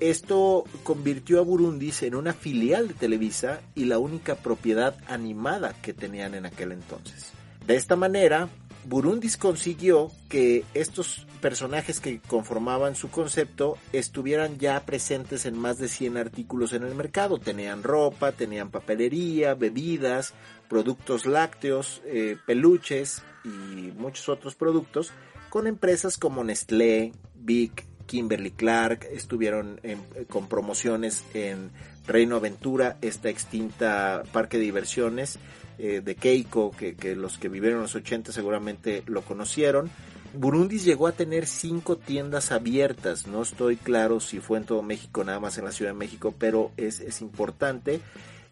esto 0.00 0.64
convirtió 0.82 1.38
a 1.38 1.42
Burundis 1.42 2.02
en 2.02 2.16
una 2.16 2.32
filial 2.32 2.88
de 2.88 2.94
Televisa 2.94 3.60
y 3.74 3.84
la 3.84 3.98
única 3.98 4.34
propiedad 4.34 4.96
animada 5.06 5.74
que 5.80 5.94
tenían 5.94 6.34
en 6.34 6.46
aquel 6.46 6.72
entonces. 6.72 7.32
De 7.66 7.76
esta 7.76 7.96
manera, 7.96 8.48
Burundis 8.84 9.36
consiguió 9.36 10.10
que 10.28 10.64
estos 10.74 11.26
personajes 11.40 12.00
que 12.00 12.20
conformaban 12.20 12.94
su 12.94 13.10
concepto 13.10 13.76
estuvieran 13.92 14.58
ya 14.58 14.84
presentes 14.84 15.46
en 15.46 15.58
más 15.58 15.78
de 15.78 15.88
100 15.88 16.16
artículos 16.16 16.72
en 16.72 16.84
el 16.84 16.94
mercado. 16.94 17.38
Tenían 17.38 17.82
ropa, 17.82 18.32
tenían 18.32 18.70
papelería, 18.70 19.54
bebidas, 19.54 20.34
productos 20.68 21.26
lácteos, 21.26 22.02
eh, 22.06 22.36
peluches 22.46 23.22
y 23.44 23.92
muchos 23.96 24.28
otros 24.28 24.54
productos 24.54 25.12
con 25.50 25.66
empresas 25.66 26.16
como 26.16 26.44
Nestlé, 26.44 27.12
Big, 27.34 27.72
Kimberly 28.06 28.50
Clark, 28.50 29.06
estuvieron 29.12 29.80
con 30.28 30.48
promociones 30.48 31.24
en 31.34 31.70
Reino 32.06 32.36
Aventura, 32.36 32.98
esta 33.02 33.28
extinta 33.28 34.22
parque 34.32 34.58
de 34.58 34.64
diversiones 34.64 35.38
eh, 35.80 36.00
de 36.00 36.14
Keiko, 36.14 36.70
que, 36.70 36.94
que, 36.94 37.16
los 37.16 37.38
que 37.38 37.48
vivieron 37.48 37.78
en 37.78 37.82
los 37.82 37.94
80 37.94 38.32
seguramente 38.32 39.02
lo 39.06 39.22
conocieron. 39.22 39.90
Burundis 40.34 40.84
llegó 40.84 41.06
a 41.06 41.12
tener 41.12 41.46
cinco 41.46 41.96
tiendas 41.96 42.52
abiertas, 42.52 43.26
no 43.26 43.42
estoy 43.42 43.76
claro 43.76 44.20
si 44.20 44.38
fue 44.38 44.58
en 44.58 44.64
todo 44.64 44.82
México, 44.82 45.24
nada 45.24 45.40
más 45.40 45.58
en 45.58 45.64
la 45.64 45.72
Ciudad 45.72 45.90
de 45.90 45.98
México, 45.98 46.34
pero 46.38 46.70
es, 46.76 47.00
es 47.00 47.20
importante. 47.20 48.00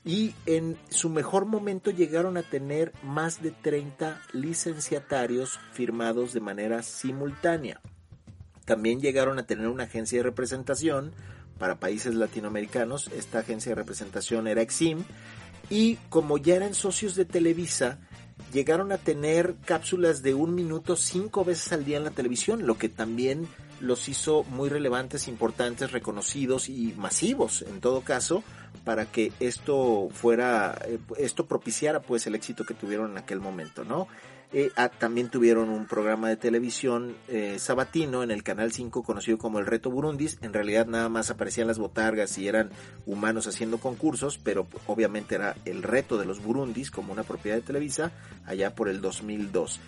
Y 0.04 0.34
en 0.46 0.76
su 0.88 1.10
mejor 1.10 1.44
momento 1.44 1.90
llegaron 1.90 2.36
a 2.36 2.42
tener 2.42 2.92
más 3.02 3.42
de 3.42 3.50
30 3.50 4.20
licenciatarios 4.32 5.60
firmados 5.72 6.32
de 6.32 6.40
manera 6.40 6.82
simultánea. 6.82 7.80
También 8.64 9.00
llegaron 9.00 9.38
a 9.38 9.46
tener 9.46 9.68
una 9.68 9.84
agencia 9.84 10.18
de 10.18 10.24
representación 10.24 11.12
para 11.58 11.80
países 11.80 12.14
latinoamericanos. 12.14 13.08
Esta 13.08 13.40
agencia 13.40 13.70
de 13.70 13.76
representación 13.76 14.46
era 14.46 14.62
Exim. 14.62 15.04
Y 15.70 15.96
como 16.08 16.38
ya 16.38 16.56
eran 16.56 16.74
socios 16.74 17.14
de 17.14 17.24
Televisa, 17.24 17.98
llegaron 18.52 18.92
a 18.92 18.98
tener 18.98 19.56
cápsulas 19.64 20.22
de 20.22 20.34
un 20.34 20.54
minuto 20.54 20.96
cinco 20.96 21.44
veces 21.44 21.72
al 21.72 21.84
día 21.84 21.98
en 21.98 22.04
la 22.04 22.10
televisión, 22.10 22.66
lo 22.66 22.78
que 22.78 22.88
también 22.88 23.46
los 23.80 24.08
hizo 24.08 24.44
muy 24.44 24.68
relevantes, 24.68 25.28
importantes, 25.28 25.92
reconocidos 25.92 26.68
y 26.68 26.94
masivos 26.96 27.62
en 27.62 27.80
todo 27.80 28.00
caso 28.00 28.42
para 28.84 29.06
que 29.06 29.32
esto 29.38 30.08
fuera, 30.12 30.78
eh, 30.86 30.98
esto 31.18 31.46
propiciara 31.46 32.00
pues 32.00 32.26
el 32.26 32.34
éxito 32.34 32.64
que 32.64 32.74
tuvieron 32.74 33.12
en 33.12 33.18
aquel 33.18 33.40
momento, 33.40 33.84
¿no? 33.84 34.08
Eh, 34.50 34.70
ah, 34.76 34.88
también 34.88 35.28
tuvieron 35.28 35.68
un 35.68 35.86
programa 35.86 36.30
de 36.30 36.36
televisión 36.36 37.14
eh, 37.28 37.58
sabatino 37.58 38.22
en 38.22 38.30
el 38.30 38.42
Canal 38.42 38.72
5 38.72 39.02
conocido 39.02 39.36
como 39.36 39.58
El 39.58 39.66
Reto 39.66 39.90
Burundis. 39.90 40.38
En 40.40 40.54
realidad 40.54 40.86
nada 40.86 41.10
más 41.10 41.30
aparecían 41.30 41.66
las 41.66 41.78
botargas 41.78 42.38
y 42.38 42.48
eran 42.48 42.70
humanos 43.04 43.46
haciendo 43.46 43.78
concursos, 43.78 44.38
pero 44.38 44.66
obviamente 44.86 45.34
era 45.34 45.54
el 45.66 45.82
reto 45.82 46.16
de 46.16 46.24
los 46.24 46.42
Burundis 46.42 46.90
como 46.90 47.12
una 47.12 47.24
propiedad 47.24 47.58
de 47.58 47.62
Televisa 47.62 48.10
allá 48.46 48.74
por 48.74 48.88
el 48.88 49.02
2002. 49.02 49.80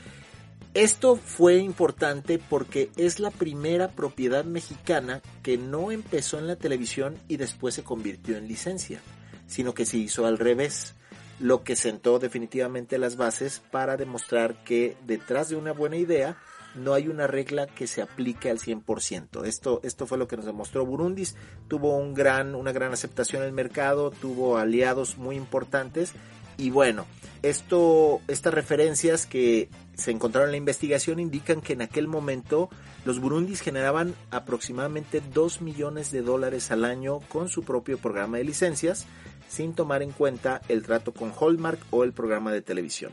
Esto 0.75 1.17
fue 1.17 1.57
importante 1.57 2.38
porque 2.38 2.90
es 2.97 3.19
la 3.19 3.31
primera 3.31 3.88
propiedad 3.88 4.45
mexicana 4.45 5.23
que 5.43 5.57
no 5.57 5.90
empezó 5.90 6.38
en 6.38 6.47
la 6.47 6.57
televisión 6.57 7.17
y 7.29 7.38
después 7.38 7.75
se 7.75 7.83
convirtió 7.83 8.37
en 8.37 8.47
licencia, 8.47 9.00
sino 9.47 9.73
que 9.73 9.87
se 9.87 9.97
hizo 9.97 10.26
al 10.26 10.38
revés 10.38 10.95
lo 11.41 11.65
que 11.65 11.75
sentó 11.75 12.19
definitivamente 12.19 12.99
las 12.99 13.17
bases 13.17 13.63
para 13.71 13.97
demostrar 13.97 14.63
que 14.63 14.97
detrás 15.07 15.49
de 15.49 15.57
una 15.57 15.73
buena 15.73 15.97
idea 15.97 16.37
no 16.75 16.95
hay 16.95 17.09
una 17.09 17.27
regla 17.27 17.67
que 17.67 17.87
se 17.87 18.03
aplique 18.03 18.51
al 18.51 18.59
100%. 18.59 19.45
Esto, 19.45 19.81
esto 19.83 20.07
fue 20.07 20.19
lo 20.19 20.29
que 20.29 20.37
nos 20.37 20.47
demostró 20.47 20.87
Burundis. 20.87 21.35
Tuvo 21.67 21.97
un 21.97 22.15
gran, 22.15 22.55
una 22.55 22.73
gran 22.73 22.93
aceptación 22.93 23.43
en 23.43 23.49
el 23.49 23.55
mercado, 23.55 24.11
tuvo 24.11 24.57
aliados 24.57 25.19
muy 25.19 25.37
importantes 25.37 26.13
y 26.61 26.69
bueno, 26.69 27.07
esto, 27.43 28.21
estas 28.29 28.53
referencias 28.53 29.25
que 29.25 29.71
se 29.95 30.11
encontraron 30.11 30.49
en 30.49 30.53
la 30.53 30.59
investigación 30.59 31.19
indican 31.19 31.63
que 31.63 31.73
en 31.73 31.81
aquel 31.81 32.07
momento 32.07 32.69
los 33.07 33.19
burundis 33.19 33.63
generaban 33.63 34.15
aproximadamente 34.31 35.23
2 35.33 35.63
millones 35.63 36.11
de 36.11 36.21
dólares 36.21 36.71
al 36.71 36.85
año 36.85 37.21
con 37.31 37.49
su 37.49 37.63
propio 37.63 37.97
programa 37.97 38.37
de 38.37 38.45
licencias 38.45 39.07
sin 39.50 39.75
tomar 39.75 40.02
en 40.02 40.12
cuenta 40.12 40.62
el 40.69 40.85
trato 40.85 41.12
con 41.12 41.33
Hallmark 41.38 41.80
o 41.90 42.04
el 42.04 42.12
programa 42.12 42.52
de 42.52 42.62
televisión. 42.62 43.12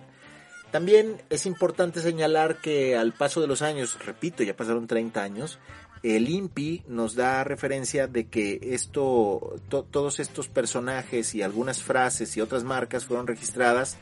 También 0.72 1.22
es 1.29 1.46
importante 1.46 2.01
señalar 2.01 2.62
que 2.62 2.96
al 2.96 3.13
paso 3.13 3.41
de 3.41 3.48
los 3.48 3.62
años, 3.62 3.98
repito, 4.06 4.44
ya 4.44 4.56
pasaron 4.56 4.86
30 4.86 5.24
años, 5.24 5.60
el 6.03 6.29
INPI 6.29 6.84
nos 6.88 7.15
da 7.15 7.44
referencia 7.44 8.08
de 8.08 8.27
que 8.27 8.60
esto, 8.62 9.56
todos 9.70 10.20
estos 10.20 10.48
personajes 10.48 11.34
y 11.34 11.41
algunas 11.41 11.82
frases 11.82 12.38
y 12.38 12.41
otras 12.41 12.63
marcas 12.63 13.06
fueron 13.06 13.25
registradas 13.25 13.98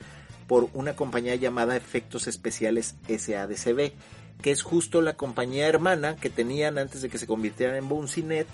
por 0.48 0.70
una 0.74 0.96
compañía 0.96 1.36
llamada 1.36 1.78
Efectos 1.78 2.28
Especiales 2.28 2.96
SADCB, 3.08 3.94
que 4.42 4.52
es 4.52 4.62
justo 4.62 5.02
la 5.02 5.16
compañía 5.16 5.68
hermana 5.68 6.18
que 6.18 6.30
tenían 6.30 6.78
antes 6.78 7.02
de 7.02 7.10
que 7.10 7.18
se 7.18 7.28
convirtieran 7.28 7.78
en 7.78 7.88
Bouncynet 7.88 8.48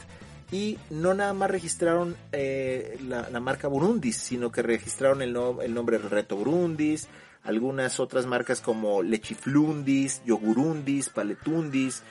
y 0.52 0.78
no 0.90 1.14
nada 1.14 1.34
más 1.34 1.50
registraron 1.50 2.16
eh, 2.32 3.00
la, 3.08 3.40
marca 3.40 3.68
Burundis, 3.68 4.18
sino 4.18 4.52
que 4.52 4.62
registraron 4.62 5.22
el, 5.22 5.38
el 5.62 5.74
nombre 5.74 5.98
Reto 5.98 6.36
Burundis, 6.36 7.08
algunas 7.44 8.00
otras 8.00 8.26
marcas 8.26 8.62
como 8.62 9.02
Lechiflundis, 9.02 10.22
Yogurundis, 10.26 11.10
Paletundis, 11.10 12.04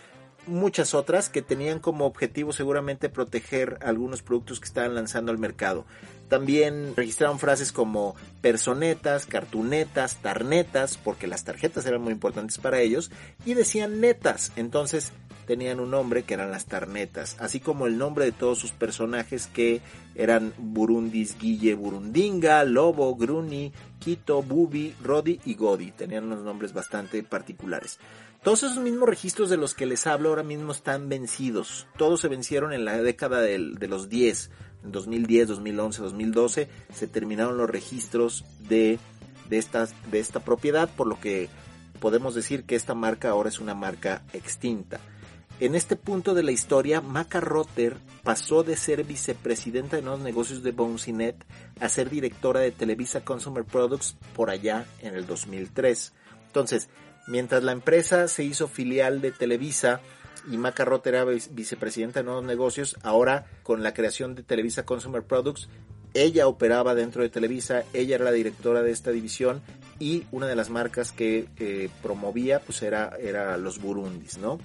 muchas 0.46 0.94
otras 0.94 1.28
que 1.28 1.42
tenían 1.42 1.78
como 1.78 2.06
objetivo 2.06 2.52
seguramente 2.52 3.08
proteger 3.08 3.78
algunos 3.82 4.22
productos 4.22 4.58
que 4.58 4.66
estaban 4.66 4.94
lanzando 4.94 5.30
al 5.30 5.38
mercado. 5.38 5.84
También 6.28 6.94
registraron 6.96 7.38
frases 7.38 7.72
como 7.72 8.14
personetas, 8.40 9.26
cartunetas, 9.26 10.16
tarnetas, 10.16 10.96
porque 10.96 11.26
las 11.26 11.44
tarjetas 11.44 11.86
eran 11.86 12.02
muy 12.02 12.12
importantes 12.12 12.58
para 12.58 12.80
ellos, 12.80 13.10
y 13.44 13.54
decían 13.54 14.00
netas. 14.00 14.52
Entonces 14.56 15.12
tenían 15.50 15.80
un 15.80 15.90
nombre 15.90 16.22
que 16.22 16.34
eran 16.34 16.52
las 16.52 16.66
Tarnetas, 16.66 17.34
así 17.40 17.58
como 17.58 17.88
el 17.88 17.98
nombre 17.98 18.24
de 18.24 18.30
todos 18.30 18.56
sus 18.56 18.70
personajes 18.70 19.48
que 19.48 19.80
eran 20.14 20.54
Burundis, 20.58 21.36
Guille, 21.40 21.74
Burundinga, 21.74 22.62
Lobo, 22.62 23.16
Gruni, 23.16 23.72
Quito, 23.98 24.44
Bubi, 24.44 24.94
Rodi 25.02 25.40
y 25.44 25.54
Godi. 25.54 25.90
Tenían 25.90 26.26
unos 26.26 26.44
nombres 26.44 26.72
bastante 26.72 27.24
particulares. 27.24 27.98
Todos 28.44 28.62
esos 28.62 28.78
mismos 28.78 29.08
registros 29.08 29.50
de 29.50 29.56
los 29.56 29.74
que 29.74 29.86
les 29.86 30.06
hablo 30.06 30.28
ahora 30.28 30.44
mismo 30.44 30.70
están 30.70 31.08
vencidos. 31.08 31.88
Todos 31.98 32.20
se 32.20 32.28
vencieron 32.28 32.72
en 32.72 32.84
la 32.84 33.02
década 33.02 33.40
de 33.40 33.58
los 33.58 34.08
10. 34.08 34.50
En 34.84 34.92
2010, 34.92 35.48
2011, 35.48 36.02
2012 36.02 36.68
se 36.94 37.08
terminaron 37.08 37.58
los 37.58 37.68
registros 37.68 38.44
de, 38.68 39.00
de, 39.48 39.58
estas, 39.58 39.96
de 40.12 40.20
esta 40.20 40.38
propiedad, 40.38 40.88
por 40.88 41.08
lo 41.08 41.18
que 41.18 41.48
podemos 41.98 42.36
decir 42.36 42.62
que 42.62 42.76
esta 42.76 42.94
marca 42.94 43.30
ahora 43.30 43.48
es 43.48 43.58
una 43.58 43.74
marca 43.74 44.22
extinta. 44.32 45.00
En 45.60 45.74
este 45.74 45.94
punto 45.94 46.32
de 46.32 46.42
la 46.42 46.52
historia, 46.52 47.02
Maca 47.02 47.38
Rotter 47.38 47.98
pasó 48.22 48.62
de 48.62 48.76
ser 48.76 49.04
vicepresidenta 49.04 49.96
de 49.96 50.02
nuevos 50.02 50.22
negocios 50.22 50.62
de 50.62 50.72
Bouncynet 50.72 51.36
a 51.80 51.90
ser 51.90 52.08
directora 52.08 52.60
de 52.60 52.70
Televisa 52.70 53.26
Consumer 53.26 53.64
Products 53.64 54.16
por 54.34 54.48
allá 54.48 54.86
en 55.02 55.14
el 55.14 55.26
2003. 55.26 56.14
Entonces, 56.46 56.88
mientras 57.26 57.62
la 57.62 57.72
empresa 57.72 58.26
se 58.28 58.42
hizo 58.42 58.68
filial 58.68 59.20
de 59.20 59.32
Televisa 59.32 60.00
y 60.50 60.56
Maca 60.56 60.86
Rotter 60.86 61.14
era 61.14 61.24
vicepresidenta 61.26 62.20
de 62.20 62.24
nuevos 62.24 62.44
negocios, 62.44 62.96
ahora 63.02 63.44
con 63.62 63.82
la 63.82 63.92
creación 63.92 64.34
de 64.34 64.42
Televisa 64.42 64.86
Consumer 64.86 65.22
Products, 65.22 65.68
ella 66.14 66.48
operaba 66.48 66.94
dentro 66.94 67.22
de 67.22 67.28
Televisa, 67.28 67.84
ella 67.92 68.14
era 68.14 68.24
la 68.24 68.32
directora 68.32 68.80
de 68.82 68.92
esta 68.92 69.10
división 69.10 69.60
y 69.98 70.24
una 70.32 70.46
de 70.46 70.56
las 70.56 70.70
marcas 70.70 71.12
que 71.12 71.48
eh, 71.58 71.90
promovía 72.02 72.60
pues 72.60 72.80
era, 72.80 73.14
era 73.20 73.58
los 73.58 73.78
Burundis, 73.78 74.38
¿no? 74.38 74.58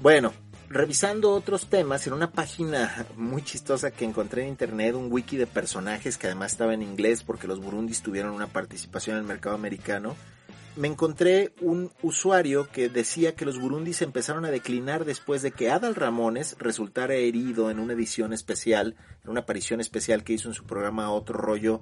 Bueno, 0.00 0.32
revisando 0.68 1.32
otros 1.32 1.66
temas, 1.66 2.06
en 2.06 2.12
una 2.12 2.30
página 2.30 3.06
muy 3.16 3.42
chistosa 3.42 3.90
que 3.90 4.04
encontré 4.04 4.42
en 4.42 4.48
internet, 4.48 4.94
un 4.94 5.10
wiki 5.10 5.36
de 5.36 5.46
personajes 5.46 6.18
que 6.18 6.26
además 6.26 6.52
estaba 6.52 6.74
en 6.74 6.82
inglés 6.82 7.22
porque 7.22 7.46
los 7.46 7.60
burundis 7.60 8.02
tuvieron 8.02 8.32
una 8.32 8.48
participación 8.48 9.16
en 9.16 9.22
el 9.22 9.28
mercado 9.28 9.54
americano, 9.54 10.16
me 10.76 10.88
encontré 10.88 11.52
un 11.60 11.92
usuario 12.02 12.68
que 12.70 12.88
decía 12.88 13.36
que 13.36 13.44
los 13.44 13.60
burundis 13.60 14.02
empezaron 14.02 14.44
a 14.44 14.50
declinar 14.50 15.04
después 15.04 15.40
de 15.42 15.52
que 15.52 15.70
Adal 15.70 15.94
Ramones 15.94 16.56
resultara 16.58 17.14
herido 17.14 17.70
en 17.70 17.78
una 17.78 17.92
edición 17.92 18.32
especial, 18.32 18.96
en 19.22 19.30
una 19.30 19.40
aparición 19.40 19.80
especial 19.80 20.24
que 20.24 20.32
hizo 20.32 20.48
en 20.48 20.54
su 20.54 20.64
programa 20.64 21.12
Otro 21.12 21.38
Rollo, 21.38 21.80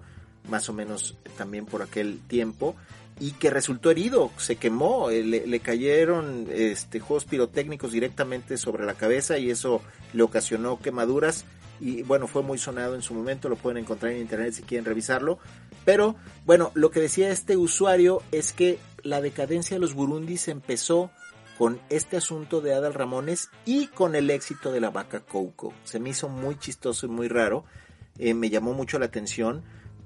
más 0.51 0.69
o 0.69 0.75
menos 0.75 1.17
también 1.39 1.65
por 1.65 1.81
aquel 1.81 2.21
tiempo, 2.29 2.77
y 3.21 3.33
que 3.33 3.51
resultó 3.51 3.91
herido, 3.91 4.31
se 4.37 4.57
quemó, 4.57 5.11
eh, 5.11 5.23
le, 5.23 5.61
cayeron 5.61 6.47
este, 6.51 7.01
juegos 7.01 7.25
pirotécnicos 7.25 7.93
directamente 7.93 8.57
sobre 8.57 8.85
la 8.85 8.95
cabeza 8.95 9.39
y 9.39 9.51
eso 9.51 9.83
le 10.13 10.23
ocasionó 10.23 10.79
quemaduras 10.81 11.45
y 11.81 12.03
bueno, 12.03 12.29
fue 12.29 12.43
muy 12.43 12.59
sonado 12.59 12.95
en 12.95 13.03
su 13.03 13.13
momento, 13.13 13.49
lo 13.49 13.57
pueden 13.57 13.79
encontrar 13.79 14.13
en 14.13 14.21
internet 14.21 14.55
si 14.55 14.63
quieren 14.63 14.85
revisarlo, 14.85 15.39
pero 15.85 16.15
bueno, 16.47 16.71
lo 16.75 16.91
que 16.91 17.01
decía 17.01 17.31
este 17.31 17.57
usuario 17.57 18.23
es 18.31 18.53
que 18.53 18.79
la 19.03 19.21
decadencia 19.21 19.77
de 19.77 19.81
los 19.81 19.95
burundis 19.95 20.49
empezó 20.49 21.11
con 21.59 21.81
este 21.91 22.17
asunto 22.17 22.61
de 22.61 22.75
Adal 22.75 22.95
Ramones 22.95 23.51
y 23.65 23.89
con 23.89 24.15
el 24.15 24.31
éxito 24.31 24.73
de 24.73 24.81
la 24.81 24.91
vaca 24.91 25.21
Coco. 25.21 25.75
Se 25.85 26.01
me 26.01 26.11
hizo 26.11 26.29
muy 26.29 26.59
chistoso 26.59 27.07
y 27.07 27.09
muy 27.09 27.29
raro, 27.29 27.65
eh, 28.19 28.35
me 28.35 28.51
llamó 28.51 28.75
mucho 28.75 28.99
la 28.99 29.07
atención 29.07 29.63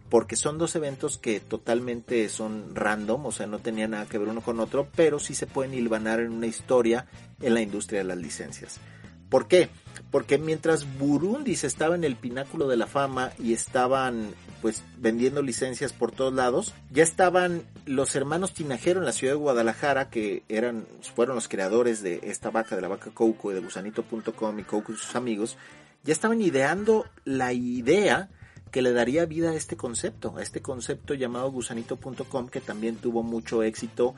porque 0.08 0.36
son 0.36 0.58
dos 0.58 0.76
eventos 0.76 1.18
que 1.18 1.40
totalmente 1.40 2.28
son 2.28 2.74
random, 2.74 3.26
o 3.26 3.32
sea, 3.32 3.46
no 3.46 3.58
tenían 3.58 3.92
nada 3.92 4.06
que 4.06 4.18
ver 4.18 4.28
uno 4.28 4.40
con 4.40 4.60
otro, 4.60 4.88
pero 4.94 5.18
sí 5.18 5.34
se 5.34 5.46
pueden 5.46 5.74
hilvanar 5.74 6.20
en 6.20 6.32
una 6.32 6.46
historia 6.46 7.06
en 7.40 7.54
la 7.54 7.60
industria 7.60 8.00
de 8.00 8.04
las 8.04 8.18
licencias. 8.18 8.80
¿Por 9.28 9.48
qué? 9.48 9.68
Porque 10.10 10.38
mientras 10.38 10.98
Burundi 10.98 11.52
estaba 11.52 11.96
en 11.96 12.04
el 12.04 12.14
pináculo 12.14 12.68
de 12.68 12.76
la 12.76 12.86
fama 12.86 13.32
y 13.38 13.52
estaban 13.52 14.30
pues 14.62 14.82
vendiendo 14.98 15.42
licencias 15.42 15.92
por 15.92 16.12
todos 16.12 16.32
lados, 16.32 16.74
ya 16.90 17.02
estaban 17.02 17.62
los 17.86 18.14
hermanos 18.14 18.52
Tinajero 18.54 19.00
en 19.00 19.06
la 19.06 19.12
ciudad 19.12 19.34
de 19.34 19.38
Guadalajara, 19.38 20.10
que 20.10 20.44
eran, 20.48 20.86
fueron 21.14 21.34
los 21.34 21.48
creadores 21.48 22.02
de 22.02 22.20
esta 22.22 22.50
vaca, 22.50 22.76
de 22.76 22.82
la 22.82 22.88
vaca 22.88 23.10
Coco 23.12 23.50
y 23.50 23.54
de 23.54 23.60
gusanito.com 23.60 24.58
y 24.58 24.62
Coco 24.62 24.92
y 24.92 24.96
sus 24.96 25.16
amigos, 25.16 25.56
ya 26.04 26.12
estaban 26.12 26.40
ideando 26.40 27.04
la 27.24 27.52
idea 27.52 28.28
que 28.76 28.82
le 28.82 28.92
daría 28.92 29.24
vida 29.24 29.52
a 29.52 29.54
este 29.54 29.74
concepto, 29.74 30.34
a 30.36 30.42
este 30.42 30.60
concepto 30.60 31.14
llamado 31.14 31.50
gusanito.com 31.50 32.48
que 32.48 32.60
también 32.60 32.96
tuvo 32.96 33.22
mucho 33.22 33.62
éxito 33.62 34.14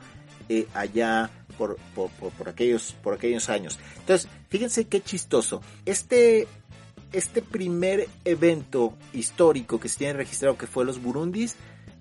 eh, 0.49 0.67
allá 0.73 1.29
por, 1.57 1.77
por, 1.95 2.49
aquellos, 2.49 2.91
por 3.01 3.13
aquellos 3.13 3.47
años. 3.47 3.79
Entonces, 3.99 4.27
fíjense 4.49 4.89
qué 4.89 4.99
chistoso. 4.99 5.61
Este, 5.85 6.45
este 7.13 7.41
primer 7.41 8.09
evento 8.25 8.97
histórico 9.13 9.79
que 9.79 9.87
se 9.87 9.99
tiene 9.99 10.11
registrado 10.11 10.57
que 10.57 10.67
fue 10.67 10.83
los 10.83 11.01
Burundis, 11.01 11.55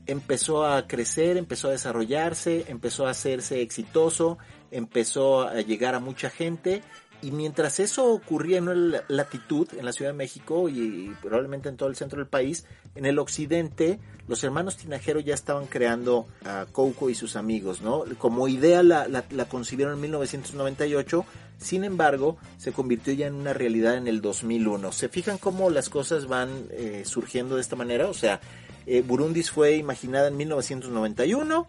empezó 0.08 0.66
a 0.66 0.88
crecer, 0.88 1.36
empezó 1.36 1.68
a 1.68 1.70
desarrollarse, 1.70 2.64
empezó 2.66 3.06
a 3.06 3.10
hacerse 3.10 3.62
exitoso, 3.62 4.36
empezó 4.72 5.42
a 5.42 5.60
llegar 5.60 5.94
a 5.94 6.00
mucha 6.00 6.28
gente 6.28 6.82
y 7.20 7.32
mientras 7.32 7.80
eso 7.80 8.12
ocurría 8.12 8.58
en 8.58 8.68
una 8.68 9.02
latitud, 9.08 9.68
en 9.76 9.84
la 9.84 9.92
Ciudad 9.92 10.12
de 10.12 10.16
México 10.16 10.68
y, 10.68 11.12
probablemente 11.20 11.68
en 11.68 11.76
todo 11.76 11.88
el 11.88 11.96
centro 11.96 12.18
del 12.18 12.28
país, 12.28 12.64
en 12.94 13.06
el 13.06 13.18
occidente, 13.18 13.98
los 14.28 14.44
hermanos 14.44 14.76
Tinajero 14.76 15.20
ya 15.20 15.34
estaban 15.34 15.66
creando 15.66 16.26
a 16.44 16.66
Coco 16.70 17.10
y 17.10 17.14
sus 17.14 17.36
amigos, 17.36 17.82
¿no? 17.82 18.04
Como 18.18 18.46
idea 18.46 18.82
la, 18.82 19.08
la, 19.08 19.44
concibieron 19.46 19.94
en 19.94 20.00
1998, 20.02 21.24
sin 21.58 21.84
embargo, 21.84 22.36
se 22.56 22.72
convirtió 22.72 23.12
ya 23.12 23.26
en 23.26 23.34
una 23.34 23.52
realidad 23.52 23.96
en 23.96 24.06
el 24.06 24.20
2001. 24.20 24.92
¿Se 24.92 25.08
fijan 25.08 25.38
cómo 25.38 25.70
las 25.70 25.88
cosas 25.88 26.26
van 26.26 26.66
eh, 26.70 27.02
surgiendo 27.04 27.56
de 27.56 27.62
esta 27.62 27.74
manera? 27.74 28.08
O 28.08 28.14
sea, 28.14 28.40
eh, 28.86 29.02
Burundis 29.02 29.50
fue 29.50 29.76
imaginada 29.76 30.28
en 30.28 30.36
1991 30.36 31.66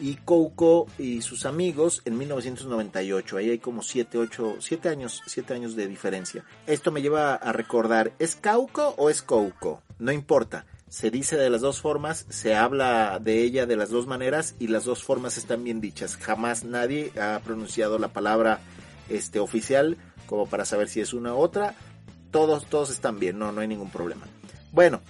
y 0.00 0.16
Coco 0.16 0.86
y 0.98 1.22
sus 1.22 1.44
amigos 1.44 2.02
en 2.04 2.18
1998. 2.18 3.36
Ahí 3.36 3.50
hay 3.50 3.58
como 3.58 3.82
7, 3.82 4.18
8, 4.18 4.56
7 4.58 4.88
años, 4.88 5.22
7 5.26 5.54
años 5.54 5.76
de 5.76 5.86
diferencia. 5.86 6.44
Esto 6.66 6.90
me 6.90 7.02
lleva 7.02 7.34
a 7.34 7.52
recordar, 7.52 8.12
¿es 8.18 8.34
Cauco 8.34 8.94
o 8.96 9.10
es 9.10 9.22
Coco? 9.22 9.82
No 9.98 10.10
importa. 10.10 10.66
Se 10.88 11.10
dice 11.10 11.36
de 11.36 11.50
las 11.50 11.60
dos 11.60 11.80
formas, 11.80 12.26
se 12.30 12.56
habla 12.56 13.20
de 13.20 13.42
ella 13.42 13.64
de 13.66 13.76
las 13.76 13.90
dos 13.90 14.08
maneras 14.08 14.56
y 14.58 14.66
las 14.66 14.84
dos 14.84 15.04
formas 15.04 15.38
están 15.38 15.62
bien 15.62 15.80
dichas. 15.80 16.16
Jamás 16.16 16.64
nadie 16.64 17.12
ha 17.20 17.40
pronunciado 17.44 17.98
la 17.98 18.08
palabra 18.08 18.60
este 19.08 19.38
oficial 19.38 19.98
como 20.26 20.46
para 20.46 20.64
saber 20.64 20.88
si 20.88 21.00
es 21.00 21.12
una 21.12 21.34
u 21.34 21.38
otra. 21.38 21.74
Todos 22.32 22.66
todos 22.66 22.90
están 22.90 23.20
bien, 23.20 23.38
no 23.38 23.52
no 23.52 23.60
hay 23.60 23.68
ningún 23.68 23.90
problema. 23.90 24.26
Bueno, 24.72 25.00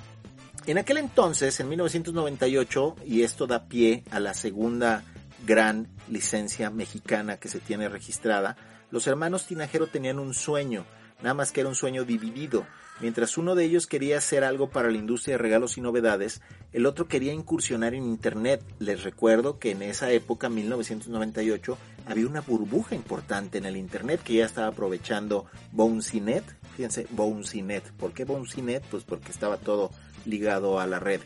en 0.66 0.78
aquel 0.78 0.98
entonces, 0.98 1.58
en 1.60 1.68
1998, 1.68 2.96
y 3.06 3.22
esto 3.22 3.46
da 3.46 3.64
pie 3.66 4.04
a 4.10 4.20
la 4.20 4.34
segunda 4.34 5.02
gran 5.46 5.88
licencia 6.08 6.70
mexicana 6.70 7.38
que 7.38 7.48
se 7.48 7.60
tiene 7.60 7.88
registrada, 7.88 8.56
los 8.90 9.06
hermanos 9.06 9.46
Tinajero 9.46 9.86
tenían 9.86 10.18
un 10.18 10.34
sueño, 10.34 10.84
nada 11.22 11.34
más 11.34 11.52
que 11.52 11.60
era 11.60 11.68
un 11.68 11.74
sueño 11.74 12.04
dividido. 12.04 12.66
Mientras 13.00 13.38
uno 13.38 13.54
de 13.54 13.64
ellos 13.64 13.86
quería 13.86 14.18
hacer 14.18 14.44
algo 14.44 14.68
para 14.68 14.90
la 14.90 14.98
industria 14.98 15.34
de 15.34 15.38
regalos 15.38 15.78
y 15.78 15.80
novedades, 15.80 16.42
el 16.72 16.84
otro 16.84 17.08
quería 17.08 17.32
incursionar 17.32 17.94
en 17.94 18.04
Internet. 18.04 18.62
Les 18.78 19.02
recuerdo 19.02 19.58
que 19.58 19.70
en 19.70 19.80
esa 19.80 20.10
época, 20.10 20.50
1998, 20.50 21.78
había 22.06 22.26
una 22.26 22.42
burbuja 22.42 22.94
importante 22.94 23.56
en 23.56 23.64
el 23.64 23.78
Internet 23.78 24.20
que 24.22 24.34
ya 24.34 24.44
estaba 24.44 24.66
aprovechando 24.66 25.46
Bouncynet. 25.72 26.44
Fíjense, 26.76 27.06
Bouncynet. 27.10 27.90
¿Por 27.92 28.12
qué 28.12 28.24
Bouncynet? 28.24 28.82
Pues 28.84 29.04
porque 29.04 29.32
estaba 29.32 29.56
todo 29.56 29.90
ligado 30.26 30.80
a 30.80 30.86
la 30.86 30.98
red. 30.98 31.20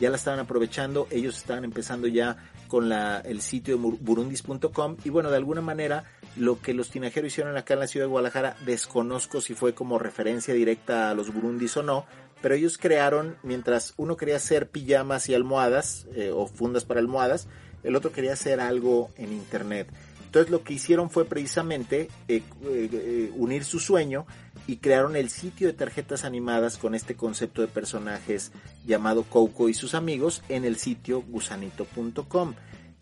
Ya 0.00 0.10
la 0.10 0.16
estaban 0.16 0.38
aprovechando, 0.38 1.08
ellos 1.10 1.36
estaban 1.36 1.64
empezando 1.64 2.06
ya 2.06 2.36
con 2.68 2.92
el 2.92 3.40
sitio 3.40 3.76
de 3.76 3.96
burundis.com 4.00 4.96
y 5.04 5.10
bueno, 5.10 5.30
de 5.30 5.36
alguna 5.36 5.60
manera 5.60 6.04
lo 6.36 6.60
que 6.60 6.74
los 6.74 6.90
tinajeros 6.90 7.32
hicieron 7.32 7.56
acá 7.56 7.74
en 7.74 7.80
la 7.80 7.88
ciudad 7.88 8.06
de 8.06 8.10
Guadalajara, 8.10 8.56
desconozco 8.64 9.40
si 9.40 9.54
fue 9.54 9.74
como 9.74 9.98
referencia 9.98 10.54
directa 10.54 11.10
a 11.10 11.14
los 11.14 11.32
burundis 11.32 11.76
o 11.78 11.82
no, 11.82 12.04
pero 12.40 12.54
ellos 12.54 12.78
crearon, 12.78 13.36
mientras 13.42 13.94
uno 13.96 14.16
quería 14.16 14.36
hacer 14.36 14.70
pijamas 14.70 15.28
y 15.28 15.34
almohadas 15.34 16.06
eh, 16.14 16.30
o 16.32 16.46
fundas 16.46 16.84
para 16.84 17.00
almohadas, 17.00 17.48
el 17.82 17.96
otro 17.96 18.12
quería 18.12 18.34
hacer 18.34 18.60
algo 18.60 19.10
en 19.16 19.32
internet. 19.32 19.88
Entonces 20.26 20.50
lo 20.50 20.62
que 20.62 20.74
hicieron 20.74 21.08
fue 21.08 21.24
precisamente 21.24 22.10
eh, 22.28 22.42
eh, 22.66 23.32
unir 23.34 23.64
su 23.64 23.80
sueño 23.80 24.26
y 24.68 24.76
crearon 24.76 25.16
el 25.16 25.30
sitio 25.30 25.66
de 25.66 25.72
tarjetas 25.72 26.24
animadas 26.24 26.76
con 26.76 26.94
este 26.94 27.16
concepto 27.16 27.62
de 27.62 27.68
personajes 27.68 28.52
llamado 28.86 29.24
Coco 29.24 29.70
y 29.70 29.74
sus 29.74 29.94
amigos 29.94 30.42
en 30.50 30.66
el 30.66 30.76
sitio 30.76 31.22
gusanito.com. 31.22 32.54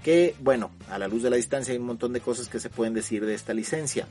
Que 0.02 0.36
bueno, 0.38 0.70
a 0.88 0.98
la 0.98 1.08
luz 1.08 1.24
de 1.24 1.30
la 1.30 1.36
distancia 1.36 1.72
hay 1.72 1.80
un 1.80 1.86
montón 1.86 2.12
de 2.12 2.20
cosas 2.20 2.48
que 2.48 2.60
se 2.60 2.70
pueden 2.70 2.94
decir 2.94 3.26
de 3.26 3.34
esta 3.34 3.52
licencia. 3.52 4.06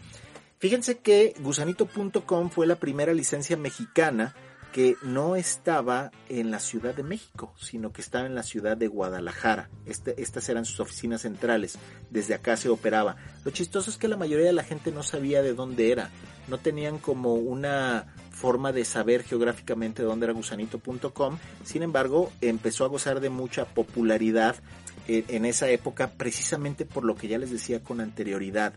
Fíjense 0.59 0.97
que 0.97 1.33
gusanito.com 1.39 2.49
fue 2.49 2.67
la 2.67 2.75
primera 2.75 3.13
licencia 3.13 3.55
mexicana 3.55 4.35
que 4.73 4.97
no 5.03 5.37
estaba 5.37 6.11
en 6.27 6.51
la 6.51 6.59
Ciudad 6.59 6.93
de 6.93 7.03
México, 7.03 7.53
sino 7.57 7.93
que 7.93 8.01
estaba 8.01 8.25
en 8.25 8.35
la 8.35 8.43
ciudad 8.43 8.75
de 8.75 8.89
Guadalajara. 8.89 9.69
Este, 9.85 10.21
estas 10.21 10.49
eran 10.49 10.65
sus 10.65 10.81
oficinas 10.81 11.21
centrales. 11.21 11.77
Desde 12.09 12.33
acá 12.33 12.57
se 12.57 12.67
operaba. 12.67 13.15
Lo 13.45 13.51
chistoso 13.51 13.89
es 13.89 13.95
que 13.95 14.09
la 14.09 14.17
mayoría 14.17 14.47
de 14.47 14.51
la 14.51 14.65
gente 14.65 14.91
no 14.91 15.01
sabía 15.01 15.41
de 15.41 15.53
dónde 15.53 15.93
era. 15.93 16.09
No 16.47 16.57
tenían 16.57 16.97
como 16.99 17.35
una 17.35 18.13
forma 18.31 18.71
de 18.71 18.85
saber 18.85 19.23
geográficamente 19.23 20.03
dónde 20.03 20.25
era 20.25 20.33
gusanito.com. 20.33 21.37
Sin 21.63 21.83
embargo, 21.83 22.31
empezó 22.41 22.85
a 22.85 22.89
gozar 22.89 23.19
de 23.19 23.29
mucha 23.29 23.65
popularidad 23.65 24.55
en 25.07 25.45
esa 25.45 25.69
época 25.69 26.11
precisamente 26.17 26.83
por 26.85 27.03
lo 27.03 27.15
que 27.15 27.27
ya 27.27 27.37
les 27.37 27.51
decía 27.51 27.83
con 27.83 28.01
anterioridad 28.01 28.73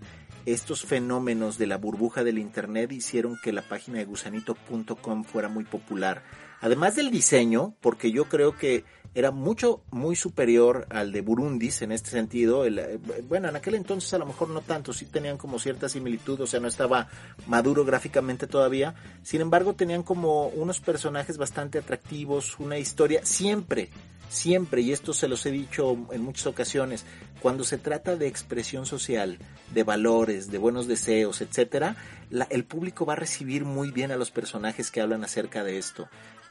estos 0.53 0.85
fenómenos 0.85 1.59
de 1.59 1.67
la 1.67 1.77
burbuja 1.77 2.25
del 2.25 2.39
Internet 2.39 2.93
hicieron 2.93 3.37
que 3.43 3.53
la 3.53 3.63
página 3.63 3.99
de 3.99 4.07
gusanito.com 4.07 5.25
fuera 5.25 5.49
muy 5.49 5.65
popular. 5.65 6.23
Además 6.61 6.97
del 6.97 7.11
diseño, 7.11 7.75
porque 7.81 8.11
yo 8.13 8.25
creo 8.25 8.57
que 8.57 8.85
era 9.15 9.31
mucho, 9.31 9.83
muy 9.91 10.17
superior 10.17 10.87
al 10.91 11.13
de 11.13 11.21
Burundis 11.21 11.83
en 11.83 11.93
este 11.93 12.11
sentido. 12.11 12.67
Eh, 12.67 12.99
bueno, 13.29 13.49
en 13.49 13.57
aquel 13.57 13.75
entonces 13.75 14.13
a 14.15 14.19
lo 14.19 14.27
mejor 14.27 14.51
no 14.51 14.61
tanto, 14.61 14.93
sí 14.93 15.07
tenían 15.07 15.39
como 15.39 15.59
cierta 15.59 15.89
similitud, 15.89 16.41
o 16.41 16.47
sea, 16.47 16.61
no 16.61 16.69
estaba 16.69 17.09
maduro 17.47 17.85
gráficamente 17.85 18.47
todavía. 18.47 18.95
Sin 19.23 19.41
embargo, 19.41 19.75
tenían 19.75 20.03
como 20.03 20.49
unos 20.49 20.81
personajes 20.81 21.39
bastante 21.39 21.79
atractivos, 21.79 22.59
una 22.59 22.79
historia, 22.79 23.25
siempre 23.25 23.91
siempre, 24.29 24.83
y 24.83 24.93
esto 24.93 25.13
se 25.13 25.29
los 25.29 25.45
he 25.47 25.51
dicho 25.51 25.97
en 26.11 26.23
muchas 26.23 26.47
ocasiones, 26.47 27.05
cuando 27.41 27.65
se 27.65 27.79
trata 27.79 28.17
de 28.17 28.27
expresión 28.27 28.87
social, 28.87 29.39
de 29.73 29.83
valores, 29.83 30.51
de 30.51 30.59
buenos 30.59 30.87
deseos, 30.87 31.41
etcétera, 31.41 31.97
el 32.51 32.65
público 32.65 33.07
va 33.07 33.15
a 33.15 33.17
recibir 33.17 33.65
muy 33.65 33.91
bien 33.91 34.11
a 34.13 34.17
los 34.17 34.31
personajes 34.31 34.91
que 34.91 35.01
hablan 35.01 35.25
acerca 35.25 35.65
de 35.65 35.79
esto. 35.79 36.09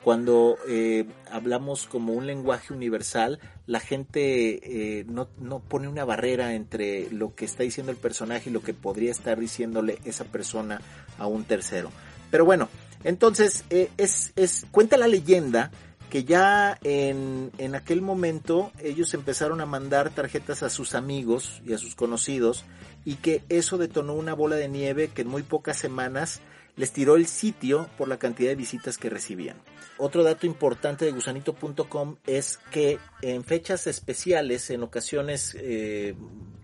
Cuando 0.08 0.58
eh, 0.70 1.06
hablamos 1.30 1.86
como 1.86 2.14
un 2.14 2.28
lenguaje 2.28 2.74
universal, 2.74 3.42
la 3.66 3.82
gente 3.82 5.00
eh, 5.00 5.04
no, 5.04 5.28
no 5.38 5.60
pone 5.60 5.90
una 5.90 6.06
barrera 6.06 6.54
entre 6.54 7.12
lo 7.12 7.36
que 7.36 7.44
está 7.44 7.64
diciendo 7.64 7.92
el 7.92 7.98
personaje 7.98 8.50
y 8.50 8.54
lo 8.54 8.62
que 8.62 8.74
podría 8.74 9.12
estar 9.12 9.38
diciéndole 9.38 10.00
esa 10.06 10.24
persona 10.24 10.80
a 11.18 11.28
un 11.28 11.44
tercero. 11.44 11.92
Pero 12.32 12.46
bueno, 12.46 12.70
entonces 13.04 13.66
eh, 13.70 13.90
es, 13.98 14.32
es, 14.38 14.66
cuenta 14.72 14.96
la 14.96 15.10
leyenda 15.10 15.72
que 16.10 16.24
ya 16.24 16.80
en, 16.86 17.52
en 17.58 17.76
aquel 17.76 18.02
momento 18.02 18.72
ellos 18.82 19.14
empezaron 19.14 19.60
a 19.60 19.66
mandar 19.66 20.12
tarjetas 20.12 20.64
a 20.64 20.70
sus 20.70 20.96
amigos 20.96 21.62
y 21.66 21.74
a 21.74 21.78
sus 21.78 21.96
conocidos 21.96 22.64
y 23.04 23.16
que 23.16 23.44
eso 23.50 23.78
detonó 23.78 24.14
una 24.14 24.34
bola 24.34 24.56
de 24.56 24.70
nieve 24.70 25.10
que 25.14 25.24
en 25.24 25.28
muy 25.28 25.44
pocas 25.44 25.78
semanas 25.78 26.40
les 26.78 26.94
tiró 26.94 27.16
el 27.16 27.28
sitio 27.28 27.90
por 27.98 28.08
la 28.08 28.18
cantidad 28.18 28.50
de 28.50 28.56
visitas 28.56 28.98
que 28.98 29.10
recibían. 29.10 29.58
Otro 29.98 30.24
dato 30.24 30.46
importante 30.46 31.06
de 31.06 31.12
gusanito.com 31.12 32.18
es 32.26 32.60
que 32.72 33.00
en 33.22 33.44
fechas 33.44 33.88
especiales, 33.88 34.70
en 34.70 34.84
ocasiones 34.84 35.58
eh, 35.60 36.16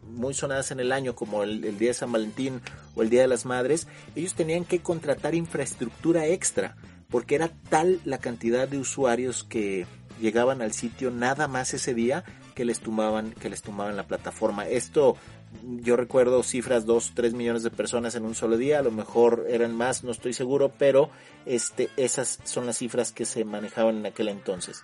muy 0.04 0.36
sonadas 0.36 0.71
en 0.71 0.80
el 0.80 0.91
año, 0.91 1.15
como 1.15 1.43
el, 1.43 1.78
Día 1.78 1.89
de 1.89 1.93
San 1.95 2.12
Valentín 2.12 2.62
o 2.95 3.02
el 3.02 3.10
Día 3.10 3.21
de 3.21 3.28
las 3.28 3.45
Madres, 3.45 3.88
ellos 4.15 4.36
tenían 4.36 4.65
que 4.65 4.80
contratar 4.80 5.34
infraestructura 5.34 6.28
extra 6.28 6.76
porque 7.10 7.36
era 7.36 7.49
tal 7.69 7.99
la 8.06 8.19
cantidad 8.19 8.67
de 8.67 8.78
usuarios 8.78 9.43
que 9.43 9.86
llegaban 10.21 10.62
al 10.62 10.73
sitio 10.73 11.12
nada 11.12 11.47
más 11.47 11.73
ese 11.73 11.93
día 11.93 12.23
que 12.54 12.65
les 12.65 12.80
tumbaban, 12.80 13.32
que 13.32 13.49
les 13.49 13.63
la 13.67 14.04
plataforma. 14.08 14.67
Esto 14.67 15.17
yo 15.62 15.96
recuerdo 15.96 16.44
cifras 16.44 16.86
2, 16.86 17.13
3 17.16 17.34
millones 17.34 17.63
de 17.63 17.72
personas 17.72 18.16
en 18.16 18.26
un 18.26 18.36
solo 18.36 18.58
día, 18.58 18.80
a 18.80 18.84
lo 18.84 18.92
mejor 18.92 19.46
eran 19.50 19.76
más, 19.76 20.04
no 20.04 20.12
estoy 20.12 20.34
seguro, 20.34 20.72
pero 20.78 21.10
este, 21.46 21.89
esas 21.98 22.39
son 22.44 22.66
las 22.66 22.78
cifras 22.78 23.12
que 23.12 23.26
se 23.26 23.46
manejaban 23.46 23.98
en 23.98 24.06
aquel 24.06 24.30
entonces. 24.30 24.84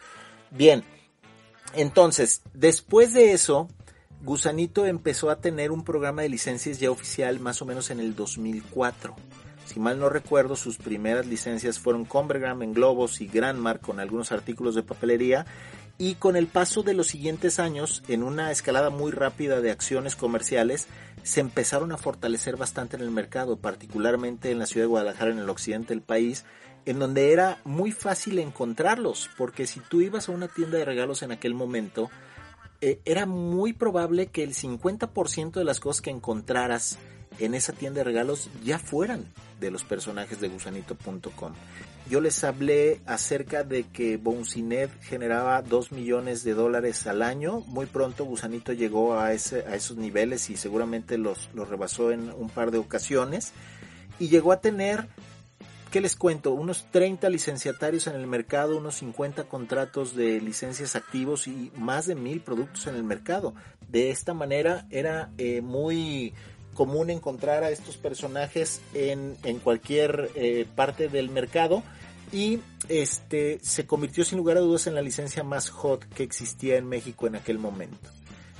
Bien, 0.51 0.83
entonces, 1.73 2.41
después 2.53 3.13
de 3.13 3.33
eso, 3.33 3.67
Gusanito 4.23 4.85
empezó 4.85 5.29
a 5.29 5.39
tener 5.39 5.71
un 5.71 5.83
programa 5.83 6.23
de 6.23 6.29
licencias 6.29 6.79
ya 6.79 6.91
oficial 6.91 7.39
más 7.39 7.61
o 7.61 7.65
menos 7.65 7.89
en 7.89 7.99
el 7.99 8.15
2004. 8.15 9.15
Si 9.65 9.79
mal 9.79 9.99
no 9.99 10.09
recuerdo, 10.09 10.55
sus 10.55 10.77
primeras 10.77 11.27
licencias 11.27 11.77
fueron 11.77 12.03
Combergram 12.03 12.63
en 12.63 12.73
globos 12.73 13.21
y 13.21 13.27
Granmar 13.27 13.79
con 13.79 13.99
algunos 13.99 14.31
artículos 14.31 14.73
de 14.73 14.81
papelería. 14.81 15.45
Y 16.01 16.15
con 16.15 16.37
el 16.37 16.47
paso 16.47 16.81
de 16.81 16.93
los 16.93 17.07
siguientes 17.07 17.59
años, 17.59 18.03
en 18.07 18.23
una 18.23 18.51
escalada 18.51 18.89
muy 18.89 19.11
rápida 19.11 19.59
de 19.59 19.69
acciones 19.69 20.15
comerciales, 20.15 20.87
se 21.23 21.41
empezaron 21.41 21.91
a 21.91 21.97
fortalecer 21.97 22.55
bastante 22.55 22.95
en 22.95 23.01
el 23.01 23.11
mercado, 23.11 23.57
particularmente 23.57 24.49
en 24.49 24.59
la 24.59 24.65
ciudad 24.65 24.85
de 24.85 24.91
Guadalajara, 24.91 25.31
en 25.31 25.39
el 25.39 25.49
occidente 25.49 25.93
del 25.93 26.01
país, 26.01 26.45
en 26.85 26.99
donde 26.99 27.33
era 27.33 27.59
muy 27.65 27.91
fácil 27.91 28.39
encontrarlos, 28.39 29.29
porque 29.37 29.67
si 29.67 29.81
tú 29.81 29.99
ibas 29.99 30.29
a 30.29 30.31
una 30.31 30.47
tienda 30.47 30.77
de 30.77 30.85
regalos 30.85 31.21
en 31.21 31.33
aquel 31.33 31.53
momento, 31.53 32.09
eh, 32.79 33.01
era 33.03 33.25
muy 33.25 33.73
probable 33.73 34.27
que 34.27 34.43
el 34.43 34.53
50% 34.53 35.59
de 35.59 35.65
las 35.65 35.81
cosas 35.81 36.01
que 36.01 36.11
encontraras 36.11 36.97
en 37.39 37.53
esa 37.53 37.73
tienda 37.73 37.99
de 37.99 38.03
regalos 38.03 38.49
ya 38.63 38.79
fueran 38.79 39.25
de 39.59 39.71
los 39.71 39.83
personajes 39.83 40.39
de 40.39 40.47
gusanito.com. 40.47 41.53
Yo 42.09 42.21
les 42.21 42.43
hablé 42.43 43.01
acerca 43.05 43.63
de 43.63 43.83
que 43.83 44.17
Bouncined 44.17 44.89
generaba 45.01 45.61
2 45.61 45.91
millones 45.91 46.43
de 46.43 46.53
dólares 46.53 47.05
al 47.07 47.21
año. 47.21 47.59
Muy 47.67 47.85
pronto 47.85 48.25
Gusanito 48.25 48.73
llegó 48.73 49.19
a, 49.19 49.33
ese, 49.33 49.65
a 49.67 49.75
esos 49.75 49.97
niveles 49.97 50.49
y 50.49 50.57
seguramente 50.57 51.17
los, 51.17 51.49
los 51.53 51.69
rebasó 51.69 52.11
en 52.11 52.31
un 52.31 52.49
par 52.49 52.71
de 52.71 52.79
ocasiones. 52.79 53.51
Y 54.17 54.29
llegó 54.29 54.51
a 54.51 54.59
tener 54.59 55.07
¿qué 55.91 56.01
les 56.01 56.15
cuento? 56.15 56.53
Unos 56.53 56.85
30 56.91 57.29
licenciatarios 57.29 58.07
en 58.07 58.15
el 58.15 58.27
mercado, 58.27 58.77
unos 58.77 58.95
50 58.95 59.45
contratos 59.45 60.15
de 60.15 60.39
licencias 60.39 60.95
activos 60.95 61.47
y 61.47 61.71
más 61.75 62.05
de 62.05 62.15
mil 62.15 62.41
productos 62.41 62.87
en 62.87 62.95
el 62.95 63.03
mercado. 63.03 63.53
De 63.87 64.11
esta 64.11 64.33
manera 64.33 64.85
era 64.91 65.31
eh, 65.37 65.61
muy 65.61 66.33
común 66.79 67.09
encontrar 67.09 67.65
a 67.65 67.71
estos 67.71 67.97
personajes 67.97 68.79
en, 68.93 69.35
cualquier 69.61 70.31
eh, 70.35 70.65
parte 70.77 71.09
del 71.09 71.29
mercado 71.29 71.83
y 72.31 72.61
este 72.87 73.59
se 73.61 73.85
convirtió 73.85 74.23
sin 74.23 74.37
lugar 74.37 74.55
a 74.55 74.61
dudas 74.61 74.87
en 74.87 74.95
la 74.95 75.01
licencia 75.01 75.43
más 75.43 75.69
hot 75.71 76.05
que 76.13 76.23
existía 76.23 76.77
en 76.77 76.87
México 76.87 77.27
en 77.27 77.35
aquel 77.35 77.59
momento. 77.59 78.09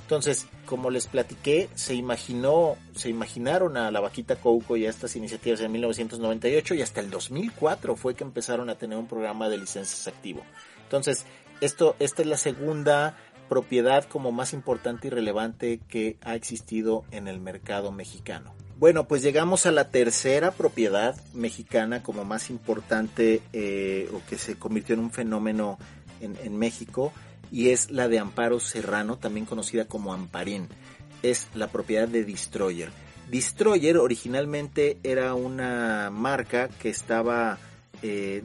Entonces, 0.01 0.47
como 0.65 0.89
les 0.89 1.07
platiqué, 1.07 1.69
se 1.75 1.95
imaginó, 1.95 2.75
se 2.93 3.07
imaginaron 3.07 3.77
a 3.77 3.89
la 3.89 4.01
vaquita 4.01 4.35
Coco 4.35 4.75
y 4.75 4.85
a 4.85 4.89
estas 4.89 5.15
iniciativas 5.15 5.61
en 5.61 5.71
1998 5.71 6.75
y 6.75 6.81
hasta 6.81 6.99
el 6.99 7.09
2004 7.09 7.95
fue 7.95 8.15
que 8.15 8.25
empezaron 8.25 8.69
a 8.69 8.75
tener 8.75 8.97
un 8.97 9.07
programa 9.07 9.47
de 9.47 9.59
licencias 9.59 10.09
activo. 10.09 10.41
Entonces, 10.83 11.25
esto, 11.61 11.95
esta 11.99 12.21
es 12.21 12.27
la 12.27 12.37
segunda 12.37 13.15
propiedad 13.49 14.05
como 14.05 14.31
más 14.31 14.53
importante 14.53 15.07
y 15.07 15.09
relevante 15.09 15.79
que 15.89 16.17
ha 16.21 16.35
existido 16.35 17.03
en 17.11 17.27
el 17.27 17.39
mercado 17.39 17.91
mexicano. 17.91 18.53
Bueno, 18.77 19.09
pues 19.09 19.21
llegamos 19.21 19.65
a 19.65 19.71
la 19.71 19.89
tercera 19.89 20.51
propiedad 20.51 21.19
mexicana 21.33 22.01
como 22.01 22.23
más 22.23 22.49
importante 22.49 23.41
eh, 23.51 24.09
o 24.13 24.21
que 24.29 24.37
se 24.37 24.55
convirtió 24.55 24.95
en 24.95 25.01
un 25.01 25.11
fenómeno 25.11 25.77
en, 26.21 26.57
México 26.57 27.11
y 27.51 27.69
es 27.69 27.91
la 27.91 28.07
de 28.07 28.19
Amparo 28.19 28.59
Serrano, 28.59 29.17
también 29.17 29.45
conocida 29.45 29.85
como 29.85 30.13
Amparín. 30.13 30.69
Es 31.23 31.47
la 31.55 31.67
propiedad 31.67 32.07
de 32.07 32.23
Destroyer. 32.23 32.89
Destroyer 33.29 33.97
originalmente 33.97 34.97
era 35.03 35.33
una 35.33 36.09
marca 36.09 36.69
que 36.69 36.89
estaba 36.89 37.57
eh, 38.01 38.43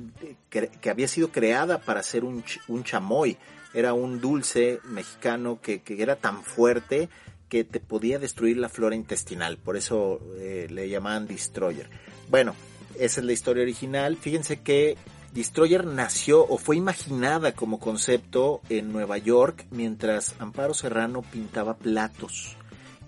que, 0.50 0.90
había 0.90 1.06
sido 1.06 1.28
creada 1.30 1.78
para 1.78 2.00
hacer 2.00 2.24
un, 2.24 2.42
chamoy. 2.82 3.36
Era 3.74 3.92
un 3.92 4.20
dulce 4.20 4.80
mexicano 4.84 5.60
que, 5.60 5.82
era 5.87 6.16
tan 6.16 6.42
fuerte 6.42 7.08
que 7.48 7.64
te 7.64 7.80
podía 7.80 8.18
destruir 8.18 8.56
la 8.56 8.68
flora 8.68 8.94
intestinal. 8.94 9.58
Por 9.58 9.76
eso 9.76 10.20
eh, 10.38 10.68
le 10.70 10.88
llamaban 10.88 11.26
Destroyer. 11.26 11.90
Bueno, 12.30 12.54
esa 12.98 13.20
es 13.20 13.26
la 13.26 13.32
historia 13.32 13.62
original. 13.62 14.16
Fíjense 14.16 14.60
que 14.60 14.96
Destroyer 15.32 15.84
nació 15.84 16.46
o 16.46 16.58
fue 16.58 16.76
imaginada 16.76 17.52
como 17.52 17.80
concepto 17.80 18.60
en 18.68 18.92
Nueva 18.92 19.18
York 19.18 19.66
mientras 19.72 20.37
Amparo 20.38 20.74
Serrano 20.74 21.22
pintaba 21.22 21.76
platos. 21.76 22.56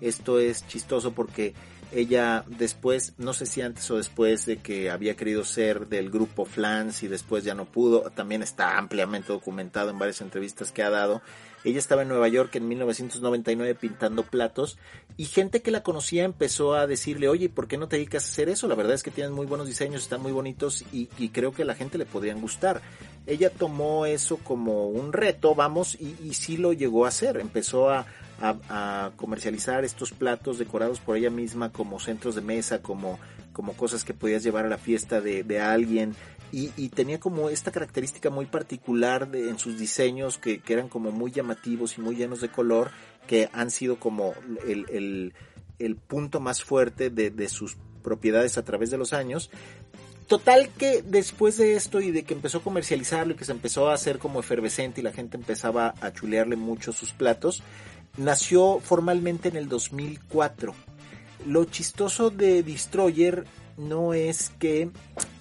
Esto 0.01 0.37
es 0.39 0.67
chistoso 0.67 1.13
porque 1.13 1.53
ella 1.91 2.43
después, 2.47 3.13
no 3.17 3.33
sé 3.33 3.45
si 3.45 3.61
antes 3.61 3.89
o 3.91 3.97
después 3.97 4.45
de 4.45 4.57
que 4.57 4.89
había 4.89 5.15
querido 5.15 5.43
ser 5.43 5.87
del 5.87 6.09
grupo 6.09 6.45
Flans 6.45 7.03
y 7.03 7.07
después 7.07 7.43
ya 7.43 7.53
no 7.53 7.65
pudo, 7.65 8.11
también 8.11 8.43
está 8.43 8.77
ampliamente 8.77 9.31
documentado 9.31 9.89
en 9.89 9.99
varias 9.99 10.21
entrevistas 10.21 10.71
que 10.71 10.83
ha 10.83 10.89
dado, 10.89 11.21
ella 11.63 11.79
estaba 11.79 12.03
en 12.03 12.07
Nueva 12.07 12.27
York 12.27 12.55
en 12.55 12.67
1999 12.67 13.75
pintando 13.75 14.23
platos 14.23 14.77
y 15.17 15.25
gente 15.25 15.61
que 15.61 15.71
la 15.71 15.83
conocía 15.83 16.23
empezó 16.23 16.75
a 16.75 16.87
decirle, 16.87 17.27
oye, 17.27 17.49
¿por 17.49 17.67
qué 17.67 17.77
no 17.77 17.87
te 17.87 17.97
dedicas 17.97 18.23
a 18.23 18.27
hacer 18.27 18.49
eso? 18.49 18.67
La 18.67 18.75
verdad 18.75 18.93
es 18.93 19.03
que 19.03 19.11
tienen 19.11 19.33
muy 19.33 19.45
buenos 19.45 19.67
diseños, 19.67 20.03
están 20.03 20.21
muy 20.21 20.31
bonitos 20.31 20.85
y, 20.91 21.07
creo 21.29 21.51
que 21.51 21.63
a 21.63 21.65
la 21.65 21.75
gente 21.75 21.97
le 21.97 22.05
podrían 22.05 22.41
gustar. 22.41 22.81
Ella 23.25 23.49
tomó 23.49 24.05
eso 24.05 24.37
como 24.37 24.87
un 24.87 25.11
reto, 25.11 25.55
vamos, 25.55 25.97
y 25.99 26.33
sí 26.33 26.55
lo 26.55 26.71
llegó 26.71 27.05
a 27.05 27.09
hacer. 27.09 27.37
Empezó 27.37 27.89
a, 27.89 28.05
a, 28.41 29.11
comercializar 29.15 29.83
estos 29.83 30.11
platos 30.11 30.59
decorados 30.59 30.99
por 30.99 31.17
ella 31.17 31.29
misma 31.29 31.71
como 31.71 31.99
centros 31.99 32.35
de 32.35 32.41
mesa, 32.41 32.81
como, 32.81 33.19
como 33.53 33.73
cosas 33.73 34.03
que 34.03 34.13
podías 34.13 34.43
llevar 34.43 34.65
a 34.65 34.69
la 34.69 34.77
fiesta 34.77 35.21
de, 35.21 35.43
de 35.43 35.59
alguien. 35.59 36.15
Y, 36.51 36.89
tenía 36.89 37.19
como 37.19 37.49
esta 37.49 37.71
característica 37.71 38.29
muy 38.29 38.45
particular 38.45 39.29
de, 39.29 39.49
en 39.49 39.59
sus 39.59 39.77
diseños 39.77 40.37
que, 40.37 40.61
eran 40.67 40.87
como 40.87 41.11
muy 41.11 41.31
llamativos 41.31 41.97
y 41.97 42.01
muy 42.01 42.15
llenos 42.15 42.39
de 42.39 42.49
color, 42.49 42.91
que 43.27 43.49
han 43.51 43.69
sido 43.69 43.99
como 43.99 44.33
el, 44.65 44.85
el, 44.89 45.33
el 45.79 45.95
punto 45.97 46.39
más 46.39 46.63
fuerte 46.63 47.09
de, 47.09 47.31
de 47.31 47.49
sus 47.49 47.75
propiedades 48.01 48.57
a 48.57 48.63
través 48.63 48.89
de 48.91 48.97
los 48.97 49.11
años. 49.11 49.51
Total 50.27 50.69
que 50.69 51.01
después 51.01 51.55
de 51.55 51.75
esto 51.75 52.01
y 52.01 52.11
de 52.11 52.23
que 52.23 52.33
empezó 52.33 52.57
a 52.57 52.63
comercializarlo 52.63 53.33
y 53.33 53.37
que 53.37 53.45
se 53.45 53.53
empezó 53.53 53.89
a 53.89 53.93
hacer 53.93 54.19
como 54.19 54.41
efervescente 54.41 54.99
y 54.99 55.03
la 55.03 55.13
gente 55.13 55.37
empezaba 55.37 55.93
a 56.01 56.11
chulearle 56.11 56.57
mucho 56.57 56.91
sus 56.91 57.13
platos, 57.13 57.63
nació 58.17 58.79
formalmente 58.79 59.49
en 59.49 59.55
el 59.55 59.69
2004. 59.69 60.73
Lo 61.45 61.65
chistoso 61.65 62.29
de 62.29 62.63
Destroyer 62.63 63.45
no 63.77 64.13
es 64.13 64.51
que 64.59 64.89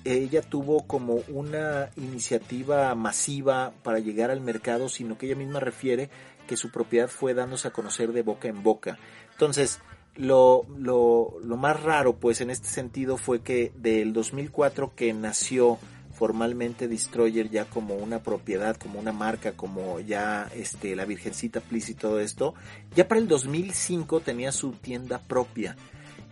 ella 0.04 0.42
tuvo 0.42 0.86
como 0.86 1.22
una 1.28 1.90
iniciativa 1.96 2.94
masiva 2.94 3.72
para 3.82 3.98
llegar 3.98 4.30
al 4.30 4.40
mercado, 4.40 4.88
sino 4.88 5.16
que 5.16 5.26
ella 5.26 5.36
misma 5.36 5.58
refiere 5.58 6.10
que 6.46 6.56
su 6.56 6.70
propiedad 6.70 7.08
fue 7.08 7.34
dándose 7.34 7.68
a 7.68 7.72
conocer 7.72 8.12
de 8.12 8.22
boca 8.22 8.48
en 8.48 8.62
boca. 8.62 8.98
Entonces, 9.32 9.80
lo, 10.14 10.64
lo, 10.78 11.38
lo 11.42 11.56
más 11.56 11.82
raro, 11.82 12.16
pues 12.16 12.40
en 12.40 12.50
este 12.50 12.68
sentido, 12.68 13.16
fue 13.16 13.40
que 13.42 13.72
del 13.76 14.12
2004 14.12 14.94
que 14.94 15.12
nació 15.12 15.78
formalmente 16.16 16.88
Destroyer 16.88 17.50
ya 17.50 17.66
como 17.66 17.94
una 17.94 18.22
propiedad, 18.22 18.76
como 18.76 18.98
una 18.98 19.12
marca, 19.12 19.52
como 19.52 20.00
ya 20.00 20.50
este 20.54 20.96
la 20.96 21.04
Virgencita 21.04 21.60
Please 21.60 21.92
y 21.92 21.94
todo 21.94 22.20
esto, 22.20 22.54
ya 22.94 23.06
para 23.06 23.20
el 23.20 23.28
2005 23.28 24.20
tenía 24.20 24.50
su 24.50 24.72
tienda 24.72 25.18
propia. 25.18 25.76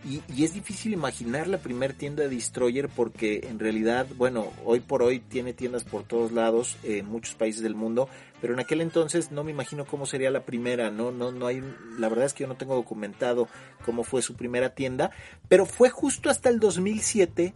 Y, 0.07 0.43
es 0.43 0.53
difícil 0.53 0.93
imaginar 0.93 1.47
la 1.47 1.57
primera 1.57 1.91
tienda 1.91 2.21
de 2.21 2.29
Destroyer 2.29 2.89
porque 2.89 3.47
en 3.49 3.57
realidad, 3.57 4.05
bueno, 4.17 4.51
hoy 4.63 4.79
por 4.79 5.01
hoy 5.01 5.19
tiene 5.19 5.51
tiendas 5.51 5.83
por 5.83 6.03
todos 6.03 6.31
lados 6.31 6.77
en 6.83 7.07
muchos 7.07 7.33
países 7.33 7.63
del 7.63 7.73
mundo, 7.73 8.07
pero 8.39 8.53
en 8.53 8.59
aquel 8.59 8.81
entonces 8.81 9.31
no 9.31 9.43
me 9.43 9.49
imagino 9.49 9.85
cómo 9.85 10.05
sería 10.05 10.29
la 10.29 10.45
primera, 10.45 10.91
no, 10.91 11.11
no, 11.11 11.31
no 11.31 11.47
hay, 11.47 11.63
la 11.97 12.07
verdad 12.07 12.25
es 12.25 12.35
que 12.35 12.43
yo 12.43 12.47
no 12.47 12.55
tengo 12.55 12.75
documentado 12.75 13.47
cómo 13.83 14.03
fue 14.03 14.21
su 14.21 14.35
primera 14.35 14.75
tienda, 14.75 15.09
pero 15.47 15.65
fue 15.65 15.89
justo 15.89 16.29
hasta 16.29 16.49
el 16.49 16.59
2007 16.59 17.55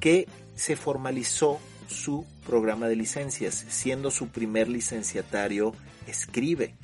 que 0.00 0.26
se 0.54 0.76
formalizó 0.76 1.60
su 1.88 2.26
programa 2.46 2.88
de 2.88 2.96
licencias, 2.96 3.64
siendo 3.68 4.10
su 4.10 4.28
primer 4.28 4.68
licenciatario 4.68 5.74
escribe. 6.06 6.74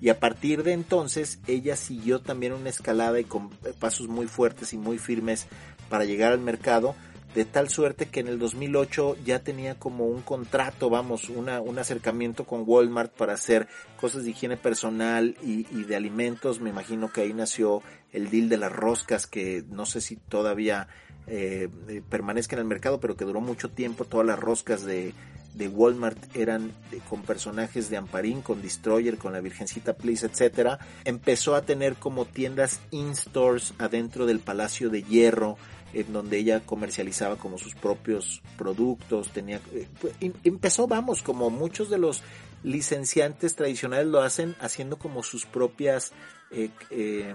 Y 0.00 0.10
a 0.10 0.20
partir 0.20 0.62
de 0.62 0.72
entonces 0.72 1.40
ella 1.46 1.76
siguió 1.76 2.20
también 2.20 2.52
una 2.52 2.68
escalada 2.68 3.18
y 3.18 3.24
con 3.24 3.50
pasos 3.80 4.08
muy 4.08 4.26
fuertes 4.26 4.72
y 4.72 4.78
muy 4.78 4.98
firmes 4.98 5.46
para 5.88 6.04
llegar 6.04 6.32
al 6.32 6.40
mercado, 6.40 6.94
de 7.34 7.44
tal 7.44 7.68
suerte 7.68 8.06
que 8.06 8.20
en 8.20 8.28
el 8.28 8.38
2008 8.38 9.16
ya 9.24 9.40
tenía 9.40 9.78
como 9.78 10.06
un 10.06 10.22
contrato, 10.22 10.88
vamos, 10.88 11.28
una, 11.28 11.60
un 11.60 11.78
acercamiento 11.78 12.44
con 12.44 12.62
Walmart 12.66 13.12
para 13.12 13.34
hacer 13.34 13.68
cosas 14.00 14.24
de 14.24 14.30
higiene 14.30 14.56
personal 14.56 15.36
y, 15.42 15.66
y 15.70 15.84
de 15.84 15.96
alimentos. 15.96 16.60
Me 16.60 16.70
imagino 16.70 17.12
que 17.12 17.22
ahí 17.22 17.34
nació 17.34 17.82
el 18.12 18.30
deal 18.30 18.48
de 18.48 18.56
las 18.56 18.72
roscas, 18.72 19.26
que 19.26 19.64
no 19.68 19.84
sé 19.84 20.00
si 20.00 20.16
todavía 20.16 20.88
eh, 21.28 21.68
eh, 21.88 22.02
permanezca 22.08 22.56
en 22.56 22.60
el 22.60 22.66
mercado, 22.66 23.00
pero 23.00 23.16
que 23.16 23.24
duró 23.24 23.40
mucho 23.40 23.70
tiempo. 23.70 24.04
Todas 24.04 24.26
las 24.26 24.38
roscas 24.38 24.84
de, 24.84 25.14
de 25.54 25.68
Walmart 25.68 26.18
eran 26.36 26.72
con 27.08 27.22
personajes 27.22 27.90
de 27.90 27.96
Amparín, 27.96 28.42
con 28.42 28.62
Destroyer, 28.62 29.18
con 29.18 29.32
la 29.32 29.40
Virgencita 29.40 29.94
Please, 29.94 30.26
etcétera. 30.26 30.78
Empezó 31.04 31.54
a 31.54 31.62
tener 31.62 31.96
como 31.96 32.24
tiendas 32.24 32.80
in-stores 32.90 33.74
adentro 33.78 34.26
del 34.26 34.40
Palacio 34.40 34.90
de 34.90 35.02
Hierro, 35.02 35.58
en 35.92 36.12
donde 36.12 36.38
ella 36.38 36.60
comercializaba 36.60 37.36
como 37.36 37.58
sus 37.58 37.74
propios 37.74 38.42
productos, 38.56 39.30
tenía 39.30 39.60
eh, 39.72 39.86
pues, 40.00 40.14
em, 40.20 40.32
empezó 40.44 40.86
vamos 40.86 41.22
como 41.22 41.50
muchos 41.50 41.88
de 41.88 41.98
los 41.98 42.22
licenciantes 42.62 43.54
tradicionales 43.54 44.06
lo 44.06 44.20
hacen 44.20 44.56
haciendo 44.60 44.98
como 44.98 45.22
sus 45.22 45.46
propias 45.46 46.12
eh, 46.50 46.70
eh, 46.90 47.34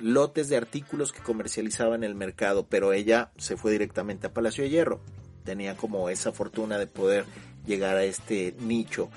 lotes 0.00 0.48
de 0.48 0.56
artículos 0.56 1.12
que 1.12 1.20
comercializaban 1.20 2.04
en 2.04 2.10
el 2.10 2.14
mercado, 2.14 2.66
pero 2.68 2.92
ella 2.92 3.30
se 3.36 3.56
fue 3.56 3.72
directamente 3.72 4.26
a 4.26 4.32
Palacio 4.32 4.64
de 4.64 4.70
Hierro. 4.70 5.00
Tenía 5.44 5.76
como 5.76 6.08
esa 6.10 6.32
fortuna 6.32 6.78
de 6.78 6.86
poder 6.86 7.24
llegar 7.66 7.96
a 7.96 8.04
este 8.04 8.54
nicho. 8.60 9.10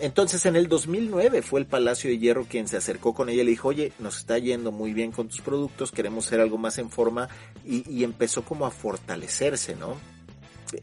Entonces 0.00 0.46
en 0.46 0.54
el 0.54 0.68
2009 0.68 1.42
fue 1.42 1.60
el 1.60 1.66
Palacio 1.66 2.08
de 2.08 2.18
Hierro 2.18 2.44
quien 2.44 2.68
se 2.68 2.76
acercó 2.76 3.14
con 3.14 3.28
ella 3.28 3.42
y 3.42 3.46
le 3.46 3.50
dijo, 3.50 3.68
oye, 3.68 3.92
nos 3.98 4.18
está 4.18 4.38
yendo 4.38 4.70
muy 4.70 4.92
bien 4.92 5.10
con 5.10 5.28
tus 5.28 5.40
productos, 5.40 5.90
queremos 5.90 6.26
hacer 6.26 6.40
algo 6.40 6.56
más 6.56 6.78
en 6.78 6.90
forma 6.90 7.28
y, 7.64 7.88
y 7.90 8.04
empezó 8.04 8.42
como 8.42 8.64
a 8.64 8.70
fortalecerse, 8.70 9.74
¿no? 9.74 9.96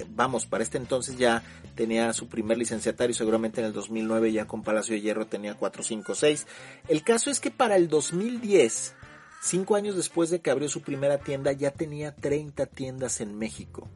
Vamos, 0.10 0.45
para 0.45 0.63
este 0.63 0.78
entonces 0.78 1.17
ya 1.17 1.43
tenía 1.76 2.13
su 2.13 2.28
primer 2.28 2.58
licenciatario, 2.58 3.13
seguramente 3.13 3.62
en 3.62 3.67
el 3.67 3.74
2009 3.74 4.32
ya 4.32 4.45
con 4.45 4.63
Palacio 4.63 4.95
de 4.95 5.02
Hierro 5.02 5.28
tenía 5.28 5.56
4, 5.56 5.84
5, 5.84 6.15
6. 6.15 6.48
El 6.88 7.04
caso 7.04 7.30
es 7.30 7.39
que 7.39 7.52
para 7.52 7.76
el 7.76 7.88
2010, 7.88 8.95
cinco 9.41 9.76
años 9.76 9.95
después 9.95 10.30
de 10.30 10.41
que 10.41 10.50
abrió 10.50 10.67
su 10.69 10.82
primera 10.82 11.19
tienda, 11.19 11.52
ya 11.52 11.71
tenía 11.71 12.15
30 12.15 12.65
tiendas 12.67 13.21
en 13.21 13.38
México. 13.38 13.88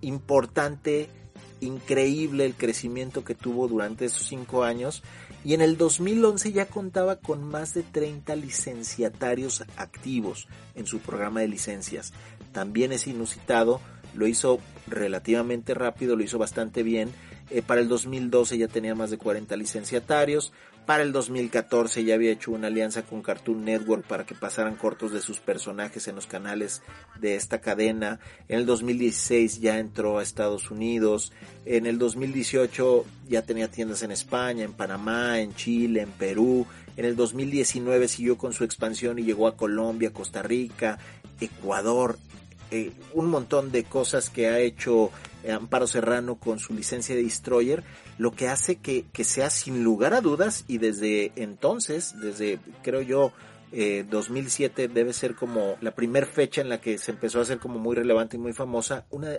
Importante, 0.00 1.08
increíble 1.60 2.44
el 2.44 2.54
crecimiento 2.54 3.24
que 3.24 3.34
tuvo 3.34 3.68
durante 3.68 4.06
esos 4.06 4.26
cinco 4.26 4.64
años. 4.64 5.02
Y 5.44 5.54
en 5.54 5.60
el 5.60 5.76
2011 5.76 6.52
ya 6.52 6.66
contaba 6.66 7.16
con 7.16 7.44
más 7.44 7.72
de 7.72 7.84
30 7.84 8.34
licenciatarios 8.36 9.64
activos 9.76 10.48
en 10.74 10.86
su 10.86 10.98
programa 10.98 11.40
de 11.40 11.48
licencias. 11.48 12.12
También 12.52 12.92
es 12.92 13.06
inusitado 13.06 13.80
lo 14.16 14.26
hizo 14.26 14.60
relativamente 14.88 15.74
rápido, 15.74 16.16
lo 16.16 16.24
hizo 16.24 16.38
bastante 16.38 16.82
bien. 16.82 17.10
Eh, 17.50 17.62
para 17.62 17.80
el 17.80 17.88
2012 17.88 18.58
ya 18.58 18.68
tenía 18.68 18.94
más 18.94 19.10
de 19.10 19.18
40 19.18 19.56
licenciatarios. 19.56 20.52
Para 20.86 21.02
el 21.02 21.12
2014 21.12 22.04
ya 22.04 22.14
había 22.14 22.30
hecho 22.30 22.52
una 22.52 22.68
alianza 22.68 23.02
con 23.02 23.20
Cartoon 23.20 23.64
Network 23.64 24.04
para 24.04 24.24
que 24.24 24.36
pasaran 24.36 24.76
cortos 24.76 25.10
de 25.10 25.20
sus 25.20 25.40
personajes 25.40 26.06
en 26.06 26.14
los 26.14 26.28
canales 26.28 26.80
de 27.20 27.34
esta 27.34 27.60
cadena. 27.60 28.20
En 28.48 28.60
el 28.60 28.66
2016 28.66 29.60
ya 29.60 29.80
entró 29.80 30.18
a 30.18 30.22
Estados 30.22 30.70
Unidos. 30.70 31.32
En 31.64 31.86
el 31.86 31.98
2018 31.98 33.04
ya 33.28 33.42
tenía 33.42 33.68
tiendas 33.68 34.04
en 34.04 34.12
España, 34.12 34.62
en 34.62 34.74
Panamá, 34.74 35.40
en 35.40 35.56
Chile, 35.56 36.02
en 36.02 36.10
Perú. 36.10 36.68
En 36.96 37.04
el 37.04 37.16
2019 37.16 38.06
siguió 38.06 38.38
con 38.38 38.52
su 38.52 38.62
expansión 38.62 39.18
y 39.18 39.24
llegó 39.24 39.48
a 39.48 39.56
Colombia, 39.56 40.12
Costa 40.12 40.42
Rica, 40.42 41.00
Ecuador, 41.40 42.16
eh, 42.70 42.92
un 43.14 43.26
montón 43.26 43.70
de 43.70 43.84
cosas 43.84 44.28
que 44.30 44.48
ha 44.48 44.58
hecho 44.58 45.10
eh, 45.44 45.52
Amparo 45.52 45.86
Serrano 45.86 46.36
con 46.36 46.58
su 46.58 46.74
licencia 46.74 47.14
de 47.14 47.22
Destroyer, 47.22 47.84
lo 48.18 48.32
que 48.32 48.48
hace 48.48 48.76
que, 48.76 49.04
sea 49.22 49.50
sin 49.50 49.84
lugar 49.84 50.14
a 50.14 50.20
dudas 50.20 50.64
y 50.66 50.78
desde 50.78 51.32
entonces, 51.36 52.14
desde 52.20 52.58
creo 52.82 53.02
yo 53.02 53.32
2007 54.10 54.84
eh, 54.84 54.88
debe 54.88 55.12
ser 55.12 55.34
como 55.34 55.76
la 55.80 55.92
primera 55.92 56.26
fecha 56.26 56.60
en 56.60 56.68
la 56.68 56.80
que 56.80 56.98
se 56.98 57.12
empezó 57.12 57.38
a 57.38 57.42
hacer 57.42 57.58
como 57.58 57.78
muy 57.78 57.94
relevante 57.94 58.36
y 58.36 58.40
muy 58.40 58.52
famosa, 58.52 59.06
una, 59.10 59.30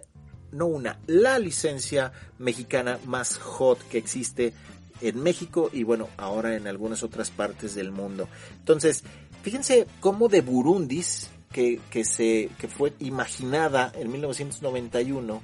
no 0.51 0.67
una, 0.67 0.99
la 1.07 1.39
licencia 1.39 2.13
mexicana 2.37 2.99
más 3.05 3.37
hot 3.37 3.79
que 3.89 3.97
existe 3.97 4.53
en 5.01 5.21
México 5.21 5.69
y 5.73 5.83
bueno, 5.83 6.07
ahora 6.17 6.55
en 6.55 6.67
algunas 6.67 7.03
otras 7.03 7.29
partes 7.29 7.75
del 7.75 7.91
mundo. 7.91 8.29
Entonces, 8.59 9.03
fíjense 9.43 9.87
cómo 9.99 10.29
de 10.29 10.41
Burundis 10.41 11.29
que, 11.51 11.79
se, 12.03 12.49
que 12.59 12.67
fue 12.67 12.93
imaginada 12.99 13.91
en 13.95 14.11
1991, 14.11 15.41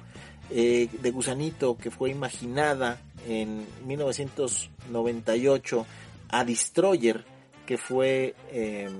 eh, 0.50 0.88
de 1.00 1.10
Gusanito, 1.10 1.76
que 1.76 1.90
fue 1.90 2.10
imaginada 2.10 3.00
en 3.26 3.66
1998, 3.86 5.86
a 6.28 6.44
Destroyer, 6.44 7.24
que 7.66 7.78
fue 7.78 8.34
eh, 8.50 8.90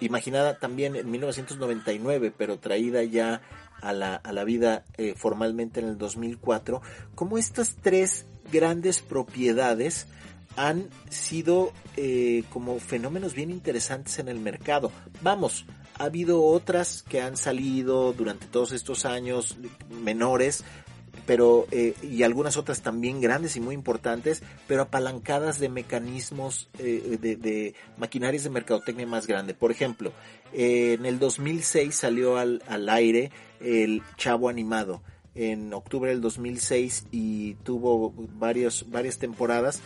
imaginada 0.00 0.58
también 0.58 0.96
en 0.96 1.10
1999, 1.10 2.32
pero 2.36 2.58
traída 2.58 3.04
ya 3.04 3.42
a 3.82 3.92
la, 3.92 4.16
a 4.16 4.32
la 4.32 4.44
vida 4.44 4.84
eh, 4.96 5.14
formalmente 5.16 5.80
en 5.80 5.88
el 5.88 5.98
2004, 5.98 6.80
como 7.14 7.36
estas 7.36 7.76
tres 7.82 8.24
grandes 8.50 9.00
propiedades 9.00 10.06
han 10.56 10.88
sido 11.10 11.74
como 12.48 12.80
fenómenos 12.80 13.34
bien 13.34 13.50
interesantes 13.50 14.18
en 14.18 14.28
el 14.28 14.40
mercado. 14.40 14.90
Vamos, 15.20 15.66
ha 15.98 16.04
habido 16.04 16.42
otras 16.44 17.02
que 17.02 17.20
han 17.20 17.36
salido 17.36 18.12
durante 18.12 18.46
todos 18.46 18.72
estos 18.72 19.04
años 19.04 19.56
menores, 19.90 20.64
pero 21.26 21.66
eh, 21.70 21.94
y 22.02 22.22
algunas 22.22 22.56
otras 22.56 22.82
también 22.82 23.20
grandes 23.20 23.56
y 23.56 23.60
muy 23.60 23.74
importantes, 23.74 24.42
pero 24.68 24.82
apalancadas 24.82 25.58
de 25.58 25.68
mecanismos 25.68 26.68
eh, 26.78 27.18
de, 27.20 27.74
maquinarias 27.96 28.44
de 28.44 28.50
mercadotecnia 28.50 29.06
más 29.06 29.26
grande. 29.26 29.54
Por 29.54 29.70
ejemplo, 29.70 30.12
en 30.52 31.04
el 31.06 31.18
2006 31.18 31.94
salió 31.94 32.36
al, 32.36 32.62
al 32.68 32.88
aire 32.88 33.30
el 33.60 34.02
Chavo 34.16 34.48
Animado 34.48 35.02
en 35.36 35.72
octubre 35.74 36.10
del 36.10 36.20
2006 36.20 37.06
y 37.12 37.54
tuvo 37.56 38.12
varios, 38.38 38.86
varias 38.90 39.18
temporadas 39.18 39.80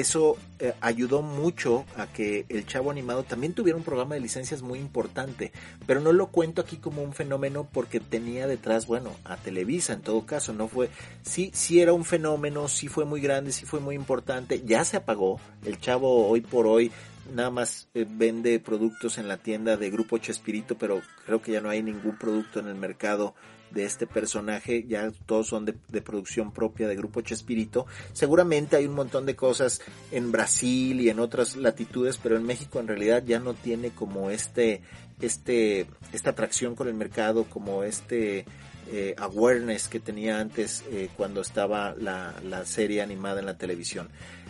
eso 0.00 0.36
eh, 0.58 0.72
ayudó 0.80 1.22
mucho 1.22 1.84
a 1.96 2.06
que 2.06 2.46
el 2.48 2.66
Chavo 2.66 2.90
Animado 2.90 3.24
también 3.24 3.52
tuviera 3.52 3.76
un 3.76 3.84
programa 3.84 4.14
de 4.14 4.20
licencias 4.20 4.62
muy 4.62 4.78
importante, 4.78 5.52
pero 5.86 6.00
no 6.00 6.12
lo 6.12 6.28
cuento 6.28 6.62
aquí 6.62 6.76
como 6.76 7.02
un 7.02 7.12
fenómeno 7.12 7.68
porque 7.70 8.00
tenía 8.00 8.46
detrás, 8.46 8.86
bueno, 8.86 9.14
a 9.24 9.36
Televisa 9.36 9.92
en 9.92 10.00
todo 10.00 10.24
caso, 10.24 10.52
no 10.52 10.68
fue, 10.68 10.88
sí, 11.22 11.50
sí 11.52 11.80
era 11.80 11.92
un 11.92 12.04
fenómeno, 12.04 12.68
sí 12.68 12.88
fue 12.88 13.04
muy 13.04 13.20
grande, 13.20 13.52
sí 13.52 13.66
fue 13.66 13.80
muy 13.80 13.94
importante, 13.94 14.62
ya 14.64 14.84
se 14.84 14.96
apagó, 14.96 15.40
el 15.64 15.78
Chavo 15.78 16.26
hoy 16.28 16.40
por 16.40 16.66
hoy 16.66 16.90
nada 17.34 17.50
más 17.50 17.88
eh, 17.94 18.06
vende 18.08 18.58
productos 18.60 19.18
en 19.18 19.28
la 19.28 19.36
tienda 19.36 19.76
de 19.76 19.90
Grupo 19.90 20.18
Chespirito, 20.18 20.76
pero 20.76 21.02
creo 21.26 21.42
que 21.42 21.52
ya 21.52 21.60
no 21.60 21.70
hay 21.70 21.82
ningún 21.82 22.16
producto 22.16 22.60
en 22.60 22.68
el 22.68 22.74
mercado 22.74 23.34
de 23.72 23.84
este 23.84 24.06
personaje, 24.06 24.84
ya 24.86 25.10
todos 25.26 25.48
son 25.48 25.64
de, 25.64 25.72
producción 26.02 26.52
propia 26.52 26.88
de 26.88 26.96
Grupo 26.96 27.20
Chespirito. 27.20 27.86
Seguramente 28.12 28.76
hay 28.76 28.86
un 28.86 28.94
montón 28.94 29.26
de 29.26 29.36
cosas 29.36 29.80
en 30.10 30.32
Brasil 30.32 31.00
y 31.00 31.08
en 31.08 31.20
otras 31.20 31.56
latitudes, 31.56 32.18
pero 32.22 32.36
en 32.36 32.44
México 32.44 32.80
en 32.80 32.88
realidad 32.88 33.22
ya 33.24 33.38
no 33.38 33.54
tiene 33.54 33.90
como 33.90 34.30
este, 34.30 34.82
este, 35.20 35.86
esta 36.12 36.30
atracción 36.30 36.74
con 36.74 36.88
el 36.88 36.94
mercado, 36.94 37.44
como 37.44 37.82
este 37.82 38.44
eh, 38.90 39.14
awareness 39.16 39.88
que 39.88 40.00
tenía 40.00 40.40
antes 40.40 40.84
eh, 40.90 41.08
cuando 41.16 41.40
estaba 41.40 41.94
la, 41.98 42.34
la 42.44 42.66
serie 42.66 43.00
animada 43.00 43.40
en 43.40 43.46
la 43.46 43.56
televisión. 43.56 44.08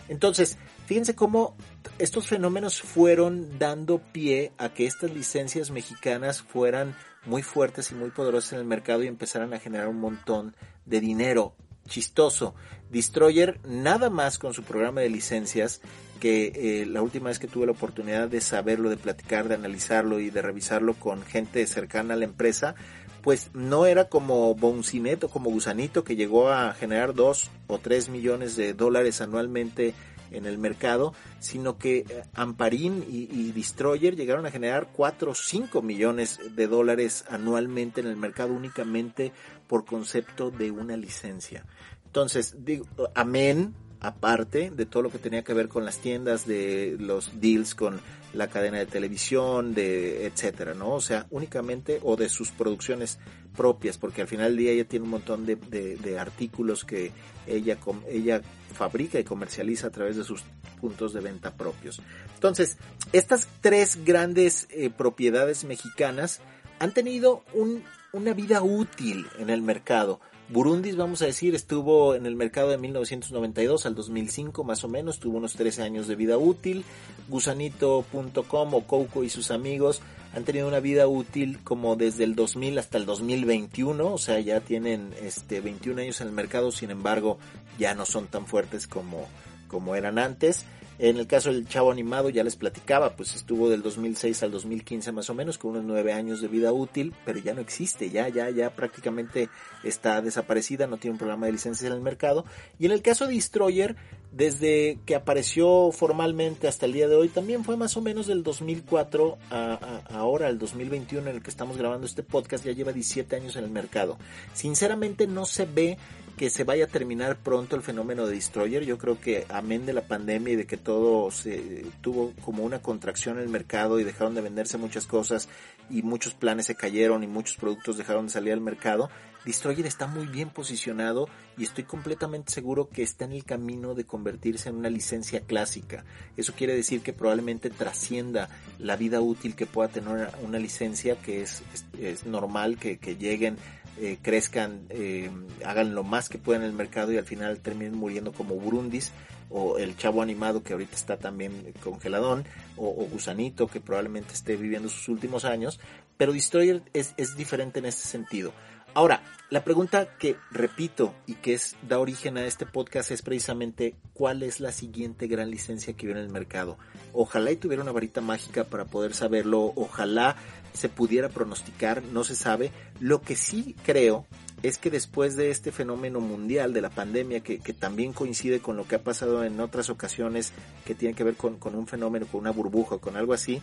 Entonces, 0.09 0.59
fíjense 0.87 1.15
cómo 1.15 1.57
estos 1.99 2.27
fenómenos 2.27 2.83
fueron 2.83 3.59
dando 3.59 3.99
pie 3.99 4.53
a 4.59 4.71
que 4.71 4.87
estas 4.87 5.13
licencias 5.13 5.71
mexicanas 5.71 6.43
fueran 6.43 6.95
muy 7.25 7.43
fuertes 7.43 7.91
y 7.91 7.95
muy 7.95 8.11
poderosas 8.11 8.55
en 8.55 8.59
el 8.61 8.65
mercado 8.65 9.03
y 9.03 9.07
empezaron 9.07 9.55
a 9.55 9.59
generar 9.59 9.89
un 9.89 10.01
montón 10.01 10.57
de 10.87 11.01
dinero. 11.01 11.55
Chistoso. 11.89 12.55
Destroyer 12.91 13.59
nada 13.67 14.09
más 14.11 14.39
con 14.39 14.55
su 14.55 14.63
programa 14.63 15.01
de 15.01 15.11
licencias 15.11 15.81
que 16.21 16.53
eh, 16.55 16.87
la 16.87 17.03
última 17.03 17.31
vez 17.31 17.41
que 17.41 17.49
tuve 17.49 17.67
la 17.67 17.73
oportunidad 17.73 18.29
de 18.29 18.41
saberlo, 18.41 18.91
de 18.91 18.97
platicar, 18.97 19.49
de 19.49 19.57
analizarlo 19.57 20.21
y 20.21 20.31
de 20.31 20.43
revisarlo 20.43 20.95
con 20.95 21.23
gente 21.23 21.67
cercana 21.67 22.15
a 22.15 22.17
la 22.17 22.25
empresa, 22.25 22.77
pues 23.23 23.51
no 23.55 23.87
era 23.87 24.09
como 24.09 24.55
Boncinet 24.55 25.25
o 25.25 25.29
como 25.29 25.51
Gusanito 25.51 26.05
que 26.05 26.17
llegó 26.17 26.51
a 26.51 26.75
generar 26.75 27.15
dos 27.15 27.51
o 27.67 27.79
tres 27.79 28.09
millones 28.09 28.57
de 28.57 28.75
dólares 28.75 29.21
anualmente 29.21 29.95
en 30.33 30.47
el 30.47 30.59
mercado, 30.59 31.14
sino 31.40 31.79
que 31.79 31.99
eh, 31.99 32.23
Amparín 32.35 33.05
y, 33.09 33.53
Destroyer 33.53 34.16
llegaron 34.16 34.47
a 34.47 34.51
generar 34.51 34.88
4 34.92 35.31
o 35.31 35.35
5 35.35 35.83
millones 35.83 36.40
de 36.55 36.66
dólares 36.66 37.25
anualmente 37.29 38.01
en 38.01 38.07
el 38.07 38.16
mercado 38.16 38.53
únicamente 38.53 39.33
por 39.66 39.85
concepto 39.85 40.51
de 40.51 40.71
una 40.71 40.97
licencia. 40.97 41.64
Entonces, 42.07 42.57
digo, 42.64 42.87
amén, 43.14 43.75
aparte 44.01 44.71
de 44.71 44.87
todo 44.87 45.05
lo 45.05 45.11
que 45.11 45.18
tenía 45.18 45.45
que 45.45 45.55
ver 45.55 45.68
con 45.68 45.85
las 45.85 45.99
tiendas, 45.99 46.47
de 46.47 46.97
los 46.99 47.40
deals 47.40 47.75
con 47.75 48.01
la 48.35 48.49
cadena 48.49 48.79
de 48.79 48.87
televisión, 48.87 49.75
de 49.75 50.27
etcétera, 50.27 50.75
¿no? 50.75 50.95
O 50.95 51.01
sea, 51.01 51.27
únicamente 51.31 52.01
o 52.03 52.16
de 52.16 52.29
sus 52.29 52.51
producciones 52.51 53.18
propias, 53.57 53.99
porque 53.99 54.23
al 54.23 54.29
final 54.29 54.49
del 54.49 54.59
día 54.59 54.73
ella 54.73 54.88
tiene 54.88 55.05
un 55.05 55.11
montón 55.11 55.45
de, 55.45 55.57
de, 55.57 56.18
artículos 56.18 56.85
que 56.85 57.12
ella, 57.47 57.79
ella 58.09 58.40
fabrica 58.75 59.18
y 59.18 59.25
comercializa 59.25 59.88
a 59.88 59.90
través 59.90 60.16
de 60.16 60.25
sus 60.25 60.42
puntos 60.81 61.12
de 61.12 61.21
venta 61.21 61.55
propios. 61.55 62.01
Entonces, 62.35 62.79
estas 63.12 63.49
tres 63.61 64.05
grandes 64.05 64.66
eh, 64.71 64.90
propiedades 64.90 65.64
mexicanas 65.64 66.40
han 66.79 66.95
tenido 66.95 67.45
un, 67.53 67.85
una 68.12 68.33
vida 68.33 68.62
útil 68.62 69.27
en 69.38 69.51
el 69.51 69.62
mercado. 69.62 70.21
Burundis, 70.53 70.97
vamos 70.97 71.23
a 71.23 71.25
decir, 71.25 71.55
estuvo 71.55 72.15
en 72.15 72.27
el 72.27 72.37
mercado 72.37 72.69
de 72.69 72.77
1992 72.77 73.87
al 73.87 73.95
2005 73.95 74.65
más 74.65 74.85
o 74.85 74.88
menos, 74.88 75.19
tuvo 75.19 75.38
unos 75.38 75.55
13 75.55 75.83
años 75.83 76.07
de 76.07 76.15
vida 76.15 76.37
útil. 76.37 76.85
Gusanito.com 77.29 78.75
o 78.75 78.87
Coco 78.87 79.25
y 79.25 79.31
sus 79.31 79.51
amigos 79.51 80.03
han 80.35 80.45
tenido 80.45 80.69
una 80.69 80.81
vida 80.81 81.09
útil 81.09 81.59
como 81.65 81.97
desde 81.97 82.25
el 82.25 82.35
2000 82.35 82.79
hasta 82.79 82.99
el 82.99 83.07
2021, 83.07 84.12
o 84.12 84.19
sea, 84.19 84.41
ya 84.41 84.61
tienen 84.61 85.15
este 85.23 85.62
21 85.62 86.03
años 86.03 86.21
en 86.21 86.27
el 86.27 86.35
mercado, 86.35 86.71
sin 86.71 86.91
embargo, 86.91 87.38
ya 87.79 87.95
no 87.95 88.05
son 88.05 88.27
tan 88.27 88.47
fuertes 88.47 88.87
como 88.87 89.29
como 89.69 89.97
eran 89.97 90.19
antes. 90.19 90.67
En 91.03 91.17
el 91.17 91.27
caso 91.27 91.53
del 91.53 91.67
Chavo 91.67 91.91
Animado 91.91 92.29
ya 92.29 92.45
les 92.45 92.55
platicaba, 92.55 93.17
pues 93.17 93.35
estuvo 93.35 93.69
del 93.69 93.83
2006 93.83 94.41
al 94.45 94.53
2015 94.53 95.11
más 95.11 95.29
o 95.31 95.35
menos, 95.35 95.59
con 95.59 95.73
unos 95.73 95.83
nueve 95.83 96.12
años 96.12 96.41
de 96.41 96.47
vida 96.47 96.73
útil, 96.73 97.12
pero 97.25 97.41
ya 97.41 97.55
no 97.55 97.61
existe, 97.61 98.09
ya, 98.09 98.29
ya, 98.29 98.49
ya 98.51 98.71
prácticamente 98.71 99.49
está 99.83 100.23
desaparecida, 100.23 100.87
no 100.87 100.99
tiene 100.99 101.15
un 101.15 101.19
programa 101.19 101.47
de 101.47 101.53
licencias 101.53 101.91
en 101.91 101.97
el 101.97 102.03
mercado. 102.03 102.45
Y 102.79 102.87
en 102.87 102.93
el 102.93 103.03
caso 103.03 103.27
de 103.27 103.35
Destroyer, 103.35 103.97
desde 104.31 105.01
que 105.05 105.17
apareció 105.17 105.91
formalmente 105.91 106.69
hasta 106.69 106.87
el 106.87 106.93
día 106.93 107.09
de 107.09 107.17
hoy, 107.17 107.29
también 107.31 107.65
fue 107.65 107.77
más 107.77 107.97
o 107.97 108.01
menos 108.01 108.29
del 108.29 108.45
2004 108.45 109.38
a, 109.51 109.57
a, 109.57 110.17
ahora, 110.17 110.49
el 110.51 110.61
2021 110.61 111.31
en 111.31 111.35
el 111.35 111.43
que 111.43 111.51
estamos 111.51 111.79
grabando 111.79 112.07
este 112.07 112.23
podcast, 112.23 112.65
ya 112.65 112.71
lleva 112.71 112.93
17 112.93 113.35
años 113.35 113.57
en 113.57 113.65
el 113.65 113.71
mercado. 113.71 114.19
Sinceramente 114.55 115.27
no 115.27 115.47
se 115.47 115.65
ve 115.65 115.99
que 116.37 116.51
se 116.51 116.64
vaya 116.64 116.85
a 116.85 116.88
terminar 116.88 117.37
pronto 117.37 117.77
el 117.77 117.83
fenómeno 117.83 118.27
de 118.27 118.35
Destroyer. 118.35 118.85
Yo 118.85 118.99
creo 118.99 119.21
que 119.21 119.47
amén 119.49 119.87
de 119.87 119.92
la 119.92 120.03
pandemia 120.03 120.55
y 120.55 120.57
de 120.57 120.66
que 120.66 120.77
todo 120.77 121.31
se 121.31 121.85
tuvo 122.01 122.33
como 122.45 122.64
una 122.64 122.81
contracción 122.81 123.37
en 123.37 123.45
el 123.45 123.49
mercado 123.49 124.01
y 124.01 124.05
dejaron 124.05 124.35
de 124.35 124.40
venderse 124.40 124.79
muchas 124.79 125.07
cosas 125.07 125.49
y 125.90 126.03
muchos 126.03 126.35
planes 126.35 126.66
se 126.66 126.75
cayeron 126.75 127.23
y 127.23 127.27
muchos 127.27 127.57
productos 127.57 127.99
dejaron 127.99 128.27
de 128.27 128.33
salir 128.33 128.53
al 128.53 128.61
mercado. 128.61 129.11
Destroyer 129.45 129.87
está 129.87 130.07
muy 130.07 130.27
bien 130.27 130.51
posicionado 130.51 131.29
y 131.59 131.64
estoy 131.64 131.85
completamente 131.85 132.53
seguro 132.53 132.88
que 132.88 133.03
está 133.03 133.25
en 133.25 133.33
el 133.33 133.45
camino 133.45 133.95
de 133.95 134.05
convertirse 134.05 134.68
en 134.68 134.77
una 134.77 134.88
licencia 134.88 135.40
clásica. 135.40 136.05
Eso 136.37 136.55
quiere 136.55 136.75
decir 136.77 137.03
que 137.03 137.12
probablemente 137.12 137.68
trascienda 137.68 138.49
la 138.79 138.97
vida 138.97 139.21
útil 139.21 139.57
que 139.57 139.66
pueda 139.66 139.88
tener 139.88 140.31
una 140.42 140.59
licencia, 140.59 141.16
que 141.16 141.42
es, 141.42 141.62
es, 141.75 141.85
es 142.01 142.25
normal 142.25 142.79
que, 142.79 142.99
que 142.99 143.16
lleguen 143.16 143.57
eh, 144.03 144.19
crezcan, 144.21 144.87
eh, 144.91 145.31
hagan 145.65 145.95
lo 145.95 146.03
más 146.03 146.29
que 146.29 146.37
puedan 146.37 146.62
en 146.62 146.71
el 146.71 146.75
mercado 146.75 147.12
y 147.12 147.19
al 147.19 147.25
final 147.25 147.61
terminen 147.61 147.95
muriendo 147.95 148.33
como 148.33 148.57
Burundis 148.57 149.12
o 149.49 149.79
el 149.79 149.97
chavo 149.97 150.23
animado 150.23 150.65
que 150.65 150.73
ahorita 150.73 150.97
está 150.97 151.19
también 151.19 151.73
congeladón 151.85 152.45
o, 152.77 152.88
o 152.88 153.07
Gusanito 153.07 153.69
que 153.69 153.81
probablemente 153.81 154.35
esté 154.35 154.57
viviendo 154.57 154.88
sus 154.88 155.09
últimos 155.09 155.45
años, 155.45 155.79
pero 156.17 156.33
Destroyer 156.33 156.83
es, 156.93 157.15
diferente 157.37 157.79
en 157.79 157.87
este 157.87 158.07
sentido. 158.07 158.53
Ahora, 158.95 159.23
la 159.51 159.65
pregunta 159.65 160.17
que 160.19 160.37
repito 160.51 161.15
y 161.27 161.35
que 161.35 161.59
da 161.88 161.99
origen 161.99 162.37
a 162.37 162.45
este 162.45 162.67
podcast 162.67 163.11
es 163.11 163.23
precisamente 163.23 163.95
cuál 164.12 164.43
es 164.43 164.61
la 164.61 164.71
siguiente 164.71 165.27
gran 165.27 165.51
licencia 165.51 165.95
que 165.95 166.07
viene 166.07 166.21
en 166.21 166.27
el 166.27 166.33
mercado. 166.33 166.77
Ojalá 167.12 167.51
y 167.51 167.57
tuviera 167.57 167.83
una 167.83 167.93
varita 167.93 168.21
mágica 168.21 168.65
para 168.65 168.85
poder 168.85 169.15
saberlo, 169.15 169.73
ojalá 169.77 170.37
se 170.73 170.89
pudiera 170.89 171.29
pronosticar, 171.29 172.03
no 172.03 172.25
se 172.25 172.35
sabe. 172.35 172.73
Lo 173.01 173.23
que 173.23 173.37
sí 173.37 173.77
creo 173.85 174.27
es 174.63 174.79
que 174.79 174.91
después 174.91 175.37
de 175.37 175.51
este 175.51 175.73
fenómeno 175.73 176.21
mundial 176.21 176.73
de 176.73 176.81
la 176.81 176.91
pandemia, 176.91 177.41
que, 177.41 177.59
que, 177.59 177.73
también 177.73 178.13
coincide 178.13 178.61
con 178.61 178.77
lo 178.77 178.87
que 178.87 178.95
ha 178.95 179.03
pasado 179.03 179.45
en 179.45 179.59
otras 179.61 179.91
ocasiones, 179.91 180.53
que 180.85 180.95
tiene 180.95 181.15
que 181.15 181.25
ver 181.25 181.35
con, 181.35 181.59
con 181.59 181.75
un 181.75 181.87
fenómeno, 181.87 182.27
con 182.31 182.41
una 182.41 182.53
burbuja, 182.53 182.99
con 182.99 183.17
algo 183.17 183.33
así, 183.33 183.61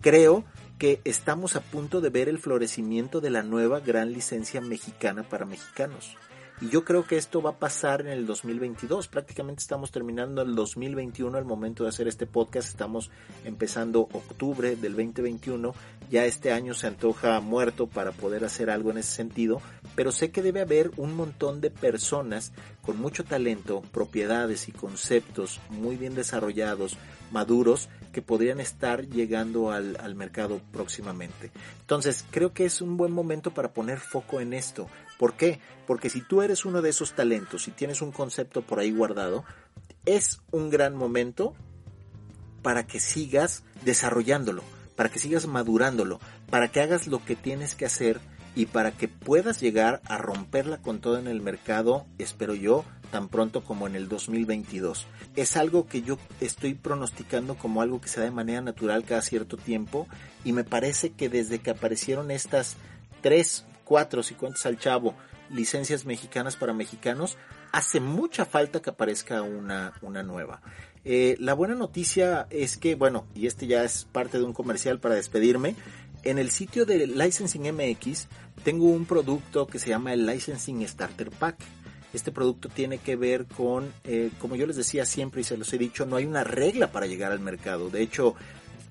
creo 0.00 0.44
que 0.78 1.00
estamos 1.04 1.56
a 1.56 1.60
punto 1.60 2.00
de 2.00 2.10
ver 2.10 2.28
el 2.28 2.38
florecimiento 2.38 3.20
de 3.20 3.30
la 3.30 3.42
nueva 3.42 3.80
gran 3.80 4.12
licencia 4.12 4.60
mexicana 4.60 5.22
para 5.22 5.44
mexicanos. 5.44 6.16
Y 6.60 6.68
yo 6.68 6.84
creo 6.84 7.06
que 7.06 7.16
esto 7.16 7.40
va 7.40 7.50
a 7.50 7.58
pasar 7.58 8.02
en 8.02 8.08
el 8.08 8.26
2022. 8.26 9.08
Prácticamente 9.08 9.62
estamos 9.62 9.90
terminando 9.90 10.42
el 10.42 10.54
2021 10.54 11.38
al 11.38 11.46
momento 11.46 11.84
de 11.84 11.88
hacer 11.88 12.06
este 12.06 12.26
podcast. 12.26 12.68
Estamos 12.68 13.10
empezando 13.46 14.00
octubre 14.12 14.76
del 14.76 14.92
2021. 14.92 15.74
Ya 16.10 16.26
este 16.26 16.52
año 16.52 16.74
se 16.74 16.86
antoja 16.86 17.40
muerto 17.40 17.86
para 17.86 18.12
poder 18.12 18.44
hacer 18.44 18.68
algo 18.68 18.90
en 18.90 18.98
ese 18.98 19.10
sentido. 19.10 19.62
Pero 19.94 20.12
sé 20.12 20.32
que 20.32 20.42
debe 20.42 20.60
haber 20.60 20.90
un 20.98 21.16
montón 21.16 21.62
de 21.62 21.70
personas 21.70 22.52
con 22.82 22.98
mucho 22.98 23.24
talento, 23.24 23.80
propiedades 23.90 24.68
y 24.68 24.72
conceptos 24.72 25.60
muy 25.70 25.96
bien 25.96 26.14
desarrollados, 26.14 26.98
maduros, 27.30 27.88
que 28.12 28.20
podrían 28.20 28.60
estar 28.60 29.06
llegando 29.06 29.70
al, 29.70 29.96
al, 29.98 30.14
mercado 30.14 30.60
próximamente. 30.72 31.52
Entonces, 31.80 32.24
creo 32.30 32.52
que 32.52 32.66
es 32.66 32.82
un 32.82 32.98
buen 32.98 33.12
momento 33.12 33.52
para 33.52 33.72
poner 33.72 33.98
foco 33.98 34.40
en 34.40 34.52
esto. 34.52 34.88
¿Por 35.20 35.34
qué? 35.34 35.60
Porque 35.86 36.08
si 36.08 36.22
tú 36.22 36.40
eres 36.40 36.64
uno 36.64 36.80
de 36.80 36.88
esos 36.88 37.12
talentos 37.12 37.68
y 37.68 37.72
tienes 37.72 38.00
un 38.00 38.10
concepto 38.10 38.62
por 38.62 38.78
ahí 38.78 38.90
guardado, 38.90 39.44
es 40.06 40.40
un 40.50 40.70
gran 40.70 40.96
momento 40.96 41.52
para 42.62 42.86
que 42.86 43.00
sigas 43.00 43.62
desarrollándolo, 43.84 44.62
para 44.96 45.10
que 45.10 45.18
sigas 45.18 45.46
madurándolo, 45.46 46.20
para 46.48 46.68
que 46.68 46.80
hagas 46.80 47.06
lo 47.06 47.22
que 47.22 47.36
tienes 47.36 47.74
que 47.74 47.84
hacer 47.84 48.18
y 48.56 48.64
para 48.64 48.92
que 48.92 49.08
puedas 49.08 49.60
llegar 49.60 50.00
a 50.06 50.16
romperla 50.16 50.78
con 50.78 51.02
todo 51.02 51.18
en 51.18 51.26
el 51.26 51.42
mercado, 51.42 52.06
espero 52.16 52.54
yo, 52.54 52.86
tan 53.12 53.28
pronto 53.28 53.62
como 53.62 53.86
en 53.86 53.96
el 53.96 54.08
2022. 54.08 55.06
Es 55.36 55.58
algo 55.58 55.86
que 55.86 56.00
yo 56.00 56.16
estoy 56.40 56.72
pronosticando 56.72 57.56
como 57.56 57.82
algo 57.82 58.00
que 58.00 58.08
se 58.08 58.20
da 58.20 58.24
de 58.24 58.32
manera 58.32 58.62
natural 58.62 59.04
cada 59.04 59.20
cierto 59.20 59.58
tiempo 59.58 60.08
y 60.44 60.54
me 60.54 60.64
parece 60.64 61.10
que 61.10 61.28
desde 61.28 61.58
que 61.58 61.72
aparecieron 61.72 62.30
estas 62.30 62.76
tres, 63.20 63.66
cuatro, 63.90 64.22
si 64.22 64.36
cuentas 64.36 64.66
al 64.66 64.78
chavo, 64.78 65.16
licencias 65.50 66.06
mexicanas 66.06 66.54
para 66.54 66.72
mexicanos, 66.72 67.36
hace 67.72 67.98
mucha 67.98 68.44
falta 68.44 68.80
que 68.80 68.90
aparezca 68.90 69.42
una, 69.42 69.94
una 70.00 70.22
nueva. 70.22 70.62
Eh, 71.04 71.34
la 71.40 71.54
buena 71.54 71.74
noticia 71.74 72.46
es 72.50 72.76
que, 72.76 72.94
bueno, 72.94 73.26
y 73.34 73.48
este 73.48 73.66
ya 73.66 73.82
es 73.82 74.04
parte 74.04 74.38
de 74.38 74.44
un 74.44 74.52
comercial 74.52 75.00
para 75.00 75.16
despedirme, 75.16 75.74
en 76.22 76.38
el 76.38 76.52
sitio 76.52 76.86
de 76.86 77.08
Licensing 77.08 77.74
MX 77.74 78.28
tengo 78.62 78.84
un 78.84 79.06
producto 79.06 79.66
que 79.66 79.80
se 79.80 79.88
llama 79.88 80.12
el 80.12 80.24
Licensing 80.24 80.86
Starter 80.86 81.30
Pack. 81.32 81.56
Este 82.12 82.30
producto 82.30 82.68
tiene 82.68 82.98
que 82.98 83.16
ver 83.16 83.46
con, 83.46 83.92
eh, 84.04 84.30
como 84.38 84.54
yo 84.54 84.68
les 84.68 84.76
decía 84.76 85.04
siempre 85.04 85.40
y 85.40 85.44
se 85.44 85.56
los 85.56 85.72
he 85.72 85.78
dicho, 85.78 86.06
no 86.06 86.14
hay 86.14 86.26
una 86.26 86.44
regla 86.44 86.92
para 86.92 87.06
llegar 87.06 87.32
al 87.32 87.40
mercado. 87.40 87.90
De 87.90 88.02
hecho, 88.02 88.36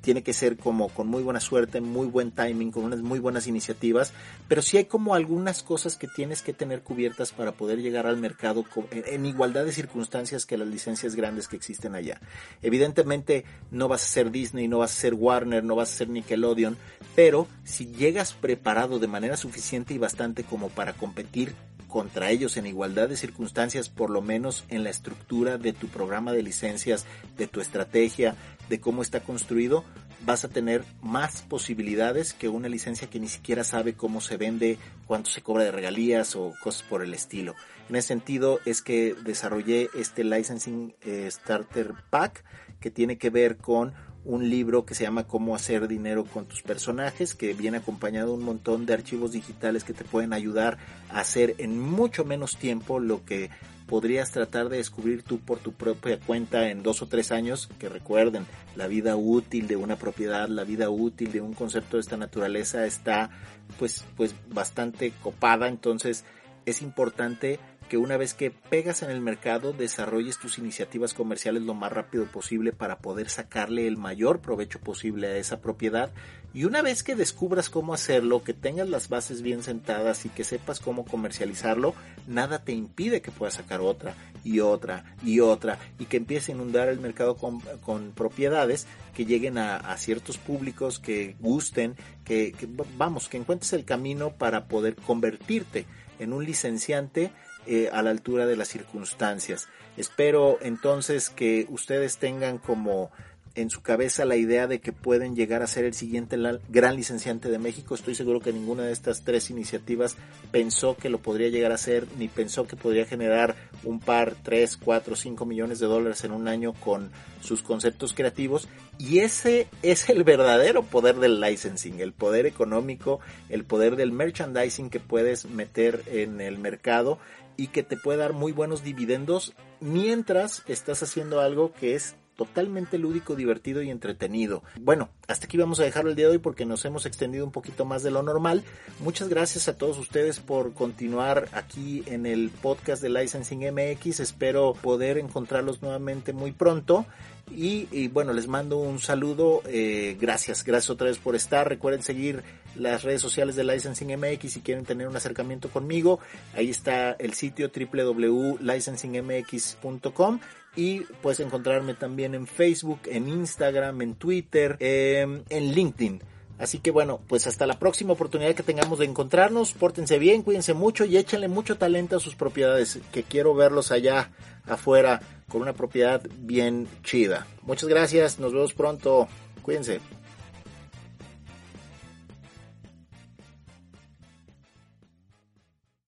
tiene 0.01 0.23
que 0.23 0.33
ser 0.33 0.57
como 0.57 0.89
con 0.89 1.07
muy 1.07 1.23
buena 1.23 1.39
suerte, 1.39 1.81
muy 1.81 2.07
buen 2.07 2.31
timing, 2.31 2.71
con 2.71 2.85
unas 2.85 3.01
muy 3.01 3.19
buenas 3.19 3.47
iniciativas, 3.47 4.13
pero 4.47 4.62
sí 4.62 4.77
hay 4.77 4.85
como 4.85 5.13
algunas 5.13 5.63
cosas 5.63 5.97
que 5.97 6.07
tienes 6.07 6.41
que 6.41 6.53
tener 6.53 6.81
cubiertas 6.81 7.31
para 7.31 7.51
poder 7.51 7.81
llegar 7.81 8.07
al 8.07 8.17
mercado 8.17 8.65
en 8.91 9.25
igualdad 9.25 9.65
de 9.65 9.71
circunstancias 9.71 10.45
que 10.45 10.57
las 10.57 10.67
licencias 10.67 11.15
grandes 11.15 11.47
que 11.47 11.55
existen 11.55 11.95
allá. 11.95 12.21
Evidentemente 12.62 13.45
no 13.71 13.88
vas 13.88 14.03
a 14.03 14.07
ser 14.07 14.31
Disney, 14.31 14.67
no 14.67 14.79
vas 14.79 14.93
a 14.93 15.01
ser 15.01 15.13
Warner, 15.13 15.63
no 15.63 15.75
vas 15.75 15.91
a 15.91 15.97
ser 15.97 16.09
Nickelodeon, 16.09 16.77
pero 17.15 17.47
si 17.63 17.88
llegas 17.88 18.33
preparado 18.33 18.99
de 18.99 19.07
manera 19.07 19.38
suficiente 19.38 19.93
y 19.93 19.97
bastante 19.97 20.43
como 20.43 20.69
para 20.69 20.93
competir 20.93 21.53
contra 21.89 22.29
ellos 22.29 22.55
en 22.55 22.67
igualdad 22.67 23.09
de 23.09 23.17
circunstancias, 23.17 23.89
por 23.89 24.12
lo 24.12 24.21
menos 24.21 24.63
en 24.69 24.83
la 24.83 24.91
estructura 24.91 25.57
de 25.57 25.73
tu 25.73 25.88
programa 25.88 26.31
de 26.31 26.43
licencias, 26.43 27.05
de 27.35 27.47
tu 27.47 27.59
estrategia, 27.59 28.35
de 28.69 28.79
cómo 28.79 29.01
está 29.01 29.21
construido, 29.21 29.84
vas 30.25 30.45
a 30.45 30.49
tener 30.49 30.84
más 31.01 31.41
posibilidades 31.41 32.34
que 32.34 32.49
una 32.49 32.69
licencia 32.69 33.10
que 33.10 33.19
ni 33.19 33.27
siquiera 33.27 33.63
sabe 33.63 33.93
cómo 33.93 34.21
se 34.21 34.38
vende, 34.38 34.77
cuánto 35.08 35.29
se 35.29 35.41
cobra 35.41 35.63
de 35.63 35.71
regalías 35.71 36.36
o 36.36 36.53
cosas 36.62 36.84
por 36.84 37.03
el 37.03 37.13
estilo. 37.13 37.55
En 37.89 37.95
ese 37.95 38.10
sentido 38.10 38.60
es 38.65 38.82
que 38.82 39.15
desarrollé 39.25 39.89
este 39.95 40.23
Licensing 40.23 40.93
eh, 41.01 41.27
Starter 41.32 41.93
Pack 42.10 42.43
que 42.79 42.91
tiene 42.91 43.17
que 43.17 43.29
ver 43.29 43.58
con 43.58 43.93
un 44.25 44.49
libro 44.49 44.86
que 44.86 44.95
se 44.95 45.03
llama 45.03 45.27
Cómo 45.27 45.55
hacer 45.55 45.88
dinero 45.88 46.25
con 46.25 46.45
tus 46.45 46.62
personajes, 46.62 47.36
que 47.36 47.53
viene 47.53 47.77
acompañado 47.77 48.32
de 48.32 48.38
un 48.38 48.43
montón 48.43 48.86
de 48.86 48.93
archivos 48.93 49.32
digitales 49.32 49.84
que 49.84 49.93
te 49.93 50.03
pueden 50.03 50.34
ayudar 50.34 50.77
a 51.10 51.21
hacer 51.21 51.55
en 51.58 51.79
mucho 51.79 52.25
menos 52.25 52.58
tiempo 52.58 52.99
lo 52.99 53.25
que 53.25 53.49
podrías 53.89 54.30
tratar 54.32 54.69
de 54.69 54.78
descubrir 54.78 55.23
tú 55.23 55.39
por 55.39 55.58
tu 55.58 55.73
propia 55.73 56.19
cuenta 56.19 56.69
en 56.69 56.84
dos 56.84 57.02
o 57.02 57.08
tres 57.08 57.32
años, 57.32 57.67
que 57.80 57.89
recuerden, 57.89 58.45
la 58.75 58.88
vida 58.88 59.15
útil 59.15 59.67
de 59.67 59.75
una 59.75 59.95
propiedad, 59.95 60.47
la 60.47 60.63
vida 60.63 60.91
útil 60.91 61.32
de 61.32 61.41
un 61.41 61.54
concepto 61.54 61.97
de 61.97 62.02
esta 62.02 62.15
naturaleza 62.15 62.86
está 62.86 63.32
pues, 63.80 64.06
pues 64.15 64.36
bastante 64.47 65.12
copada, 65.23 65.67
entonces 65.67 66.23
es 66.67 66.84
importante 66.84 67.60
que 67.89 67.97
una 67.97 68.15
vez 68.15 68.34
que 68.34 68.52
pegas 68.52 69.02
en 69.02 69.10
el 69.10 69.19
mercado 69.19 69.73
desarrolles 69.73 70.38
tus 70.38 70.60
iniciativas 70.60 71.13
comerciales 71.13 71.63
lo 71.63 71.73
más 71.73 71.91
rápido 71.91 72.25
posible 72.25 72.71
para 72.71 72.99
poder 72.99 73.30
sacarle 73.30 73.88
el 73.88 73.97
mayor 73.97 74.39
provecho 74.39 74.80
posible 74.80 75.28
a 75.28 75.38
esa 75.38 75.60
propiedad. 75.60 76.12
Y 76.54 76.63
una 76.63 76.82
vez 76.82 77.04
que 77.04 77.15
descubras 77.15 77.69
cómo 77.69 77.93
hacerlo, 77.93 78.43
que 78.43 78.54
tengas 78.54 78.89
las 78.89 79.10
bases 79.10 79.41
bien 79.41 79.63
sentadas 79.63 80.25
y 80.25 80.30
que 80.30 80.43
sepas 80.43 80.80
cómo 80.80 81.04
comercializarlo, 81.04 81.94
nada 82.27 82.63
te 82.63 82.71
impide 82.71 83.21
que 83.21 83.31
puedas 83.31 83.56
sacar 83.56 83.81
otra 83.81 84.15
y 84.44 84.60
otra 84.62 85.15
y 85.23 85.42
otra 85.42 85.79
y 86.00 86.06
que 86.06 86.17
empiece 86.17 86.52
a 86.52 86.56
inundar 86.56 86.87
el 86.87 87.00
mercado 87.00 87.35
con, 87.35 87.60
con 87.81 88.12
propiedades 88.12 88.87
que 89.15 89.25
lleguen 89.25 89.58
a, 89.58 89.98
ciertos 89.98 90.37
públicos 90.37 91.00
que 91.00 91.35
gusten, 91.40 91.96
que 92.23 92.54
vamos, 92.98 93.27
que 93.27 93.37
encuentres 93.37 93.73
el 93.73 93.83
camino 93.83 94.31
para 94.31 94.67
poder 94.67 94.96
convertirte 94.96 95.85
en 96.19 96.33
un 96.33 96.46
licenciante 96.46 97.31
eh, 97.65 97.89
a 97.91 98.01
la 98.01 98.10
altura 98.10 98.45
de 98.45 98.55
las 98.55 98.67
circunstancias. 98.67 99.67
Espero 99.97 100.57
entonces 100.62 101.29
que 101.29 101.65
ustedes 101.69 102.17
tengan 102.17 102.57
como 102.57 103.12
en 103.55 103.69
su 103.69 103.81
cabeza 103.81 104.25
la 104.25 104.35
idea 104.35 104.67
de 104.67 104.79
que 104.79 104.93
pueden 104.93 105.35
llegar 105.35 105.62
a 105.62 105.67
ser 105.67 105.85
el 105.85 105.93
siguiente 105.93 106.37
gran 106.69 106.95
licenciante 106.95 107.49
de 107.49 107.60
México. 107.60 107.95
Estoy 107.95 108.15
seguro 108.15 108.39
que 108.39 108.53
ninguna 108.53 108.83
de 108.83 108.91
estas 108.91 109.23
tres 109.23 109.49
iniciativas 109.49 110.15
pensó 110.51 110.95
que 110.95 111.10
lo 111.10 111.19
podría 111.19 111.49
llegar 111.49 111.71
a 111.71 111.77
ser, 111.77 112.07
ni 112.17 112.27
pensó 112.27 112.67
que 112.67 112.75
podría 112.75 113.05
generar 113.05 113.55
un 113.83 113.99
par, 113.99 114.35
tres, 114.43 114.77
cuatro, 114.77 115.15
cinco 115.15 115.45
millones 115.45 115.79
de 115.79 115.87
dólares 115.87 116.23
en 116.23 116.31
un 116.31 116.47
año 116.47 116.73
con 116.73 117.12
sus 117.41 117.62
conceptos 117.62 118.13
creativos. 118.13 118.69
Y 118.97 119.19
ese 119.19 119.67
es 119.81 120.10
el 120.10 120.23
verdadero 120.23 120.83
poder 120.83 121.15
del 121.17 121.39
licensing, 121.39 121.99
el 121.99 122.13
poder 122.13 122.45
económico, 122.45 123.19
el 123.49 123.63
poder 123.63 123.95
del 123.95 124.12
merchandising 124.12 124.89
que 124.89 124.99
puedes 124.99 125.45
meter 125.45 126.03
en 126.07 126.41
el 126.41 126.57
mercado 126.57 127.19
y 127.60 127.67
que 127.67 127.83
te 127.83 127.97
puede 127.97 128.19
dar 128.19 128.31
muy 128.31 128.53
buenos 128.53 128.83
dividendos 128.83 129.53
mientras 129.81 130.63
estás 130.67 131.03
haciendo 131.03 131.41
algo 131.41 131.73
que 131.73 131.93
es 131.93 132.15
totalmente 132.37 132.97
lúdico, 132.97 133.35
divertido 133.35 133.81
y 133.81 133.89
entretenido. 133.89 134.63
Bueno, 134.79 135.10
hasta 135.27 135.45
aquí 135.45 135.57
vamos 135.57 135.81
a 135.81 135.83
dejarlo 135.83 136.10
el 136.10 136.15
día 136.15 136.27
de 136.27 136.31
hoy 136.31 136.37
porque 136.37 136.65
nos 136.65 136.85
hemos 136.85 137.05
extendido 137.05 137.43
un 137.43 137.51
poquito 137.51 137.83
más 137.83 138.01
de 138.01 138.12
lo 138.12 138.23
normal. 138.23 138.63
Muchas 139.01 139.27
gracias 139.27 139.67
a 139.67 139.77
todos 139.77 139.97
ustedes 139.97 140.39
por 140.39 140.73
continuar 140.73 141.49
aquí 141.51 142.01
en 142.05 142.25
el 142.25 142.49
podcast 142.49 143.01
de 143.01 143.10
Licensing 143.10 143.73
MX. 143.73 144.21
Espero 144.21 144.71
poder 144.71 145.17
encontrarlos 145.17 145.81
nuevamente 145.81 146.31
muy 146.31 146.53
pronto. 146.53 147.05
Y, 147.51 148.07
bueno, 148.10 148.31
les 148.31 148.47
mando 148.47 148.77
un 148.77 148.99
saludo. 148.99 149.62
Eh, 149.65 150.15
gracias, 150.21 150.63
gracias 150.63 150.91
otra 150.91 151.07
vez 151.07 151.17
por 151.17 151.35
estar. 151.35 151.67
Recuerden 151.67 152.03
seguir 152.03 152.43
las 152.75 153.03
redes 153.03 153.21
sociales 153.21 153.55
de 153.55 153.63
Licensing 153.63 154.17
MX 154.17 154.53
si 154.53 154.61
quieren 154.61 154.85
tener 154.85 155.07
un 155.07 155.15
acercamiento 155.15 155.69
conmigo. 155.69 156.19
Ahí 156.53 156.69
está 156.69 157.13
el 157.13 157.33
sitio 157.33 157.71
www.licensingmx.com 157.73 160.39
y 160.75 160.99
puedes 161.21 161.39
encontrarme 161.39 161.93
también 161.93 162.35
en 162.35 162.47
Facebook, 162.47 162.99
en 163.05 163.29
Instagram, 163.29 164.01
en 164.01 164.15
Twitter, 164.15 164.75
em, 164.79 165.43
en 165.49 165.71
LinkedIn. 165.73 166.21
Así 166.59 166.79
que 166.79 166.91
bueno, 166.91 167.21
pues 167.27 167.47
hasta 167.47 167.65
la 167.65 167.79
próxima 167.79 168.13
oportunidad 168.13 168.53
que 168.53 168.63
tengamos 168.63 168.99
de 168.99 169.05
encontrarnos. 169.05 169.73
Pórtense 169.73 170.19
bien, 170.19 170.43
cuídense 170.43 170.73
mucho 170.73 171.05
y 171.05 171.17
échenle 171.17 171.47
mucho 171.47 171.77
talento 171.77 172.17
a 172.17 172.19
sus 172.19 172.35
propiedades, 172.35 172.99
que 173.13 173.23
quiero 173.23 173.55
verlos 173.55 173.91
allá 173.91 174.31
afuera 174.65 175.21
con 175.47 175.61
una 175.61 175.73
propiedad 175.73 176.21
bien 176.37 176.87
chida. 177.03 177.47
Muchas 177.63 177.87
gracias, 177.87 178.39
nos 178.39 178.53
vemos 178.53 178.73
pronto. 178.73 179.29
Cuídense. 179.63 180.01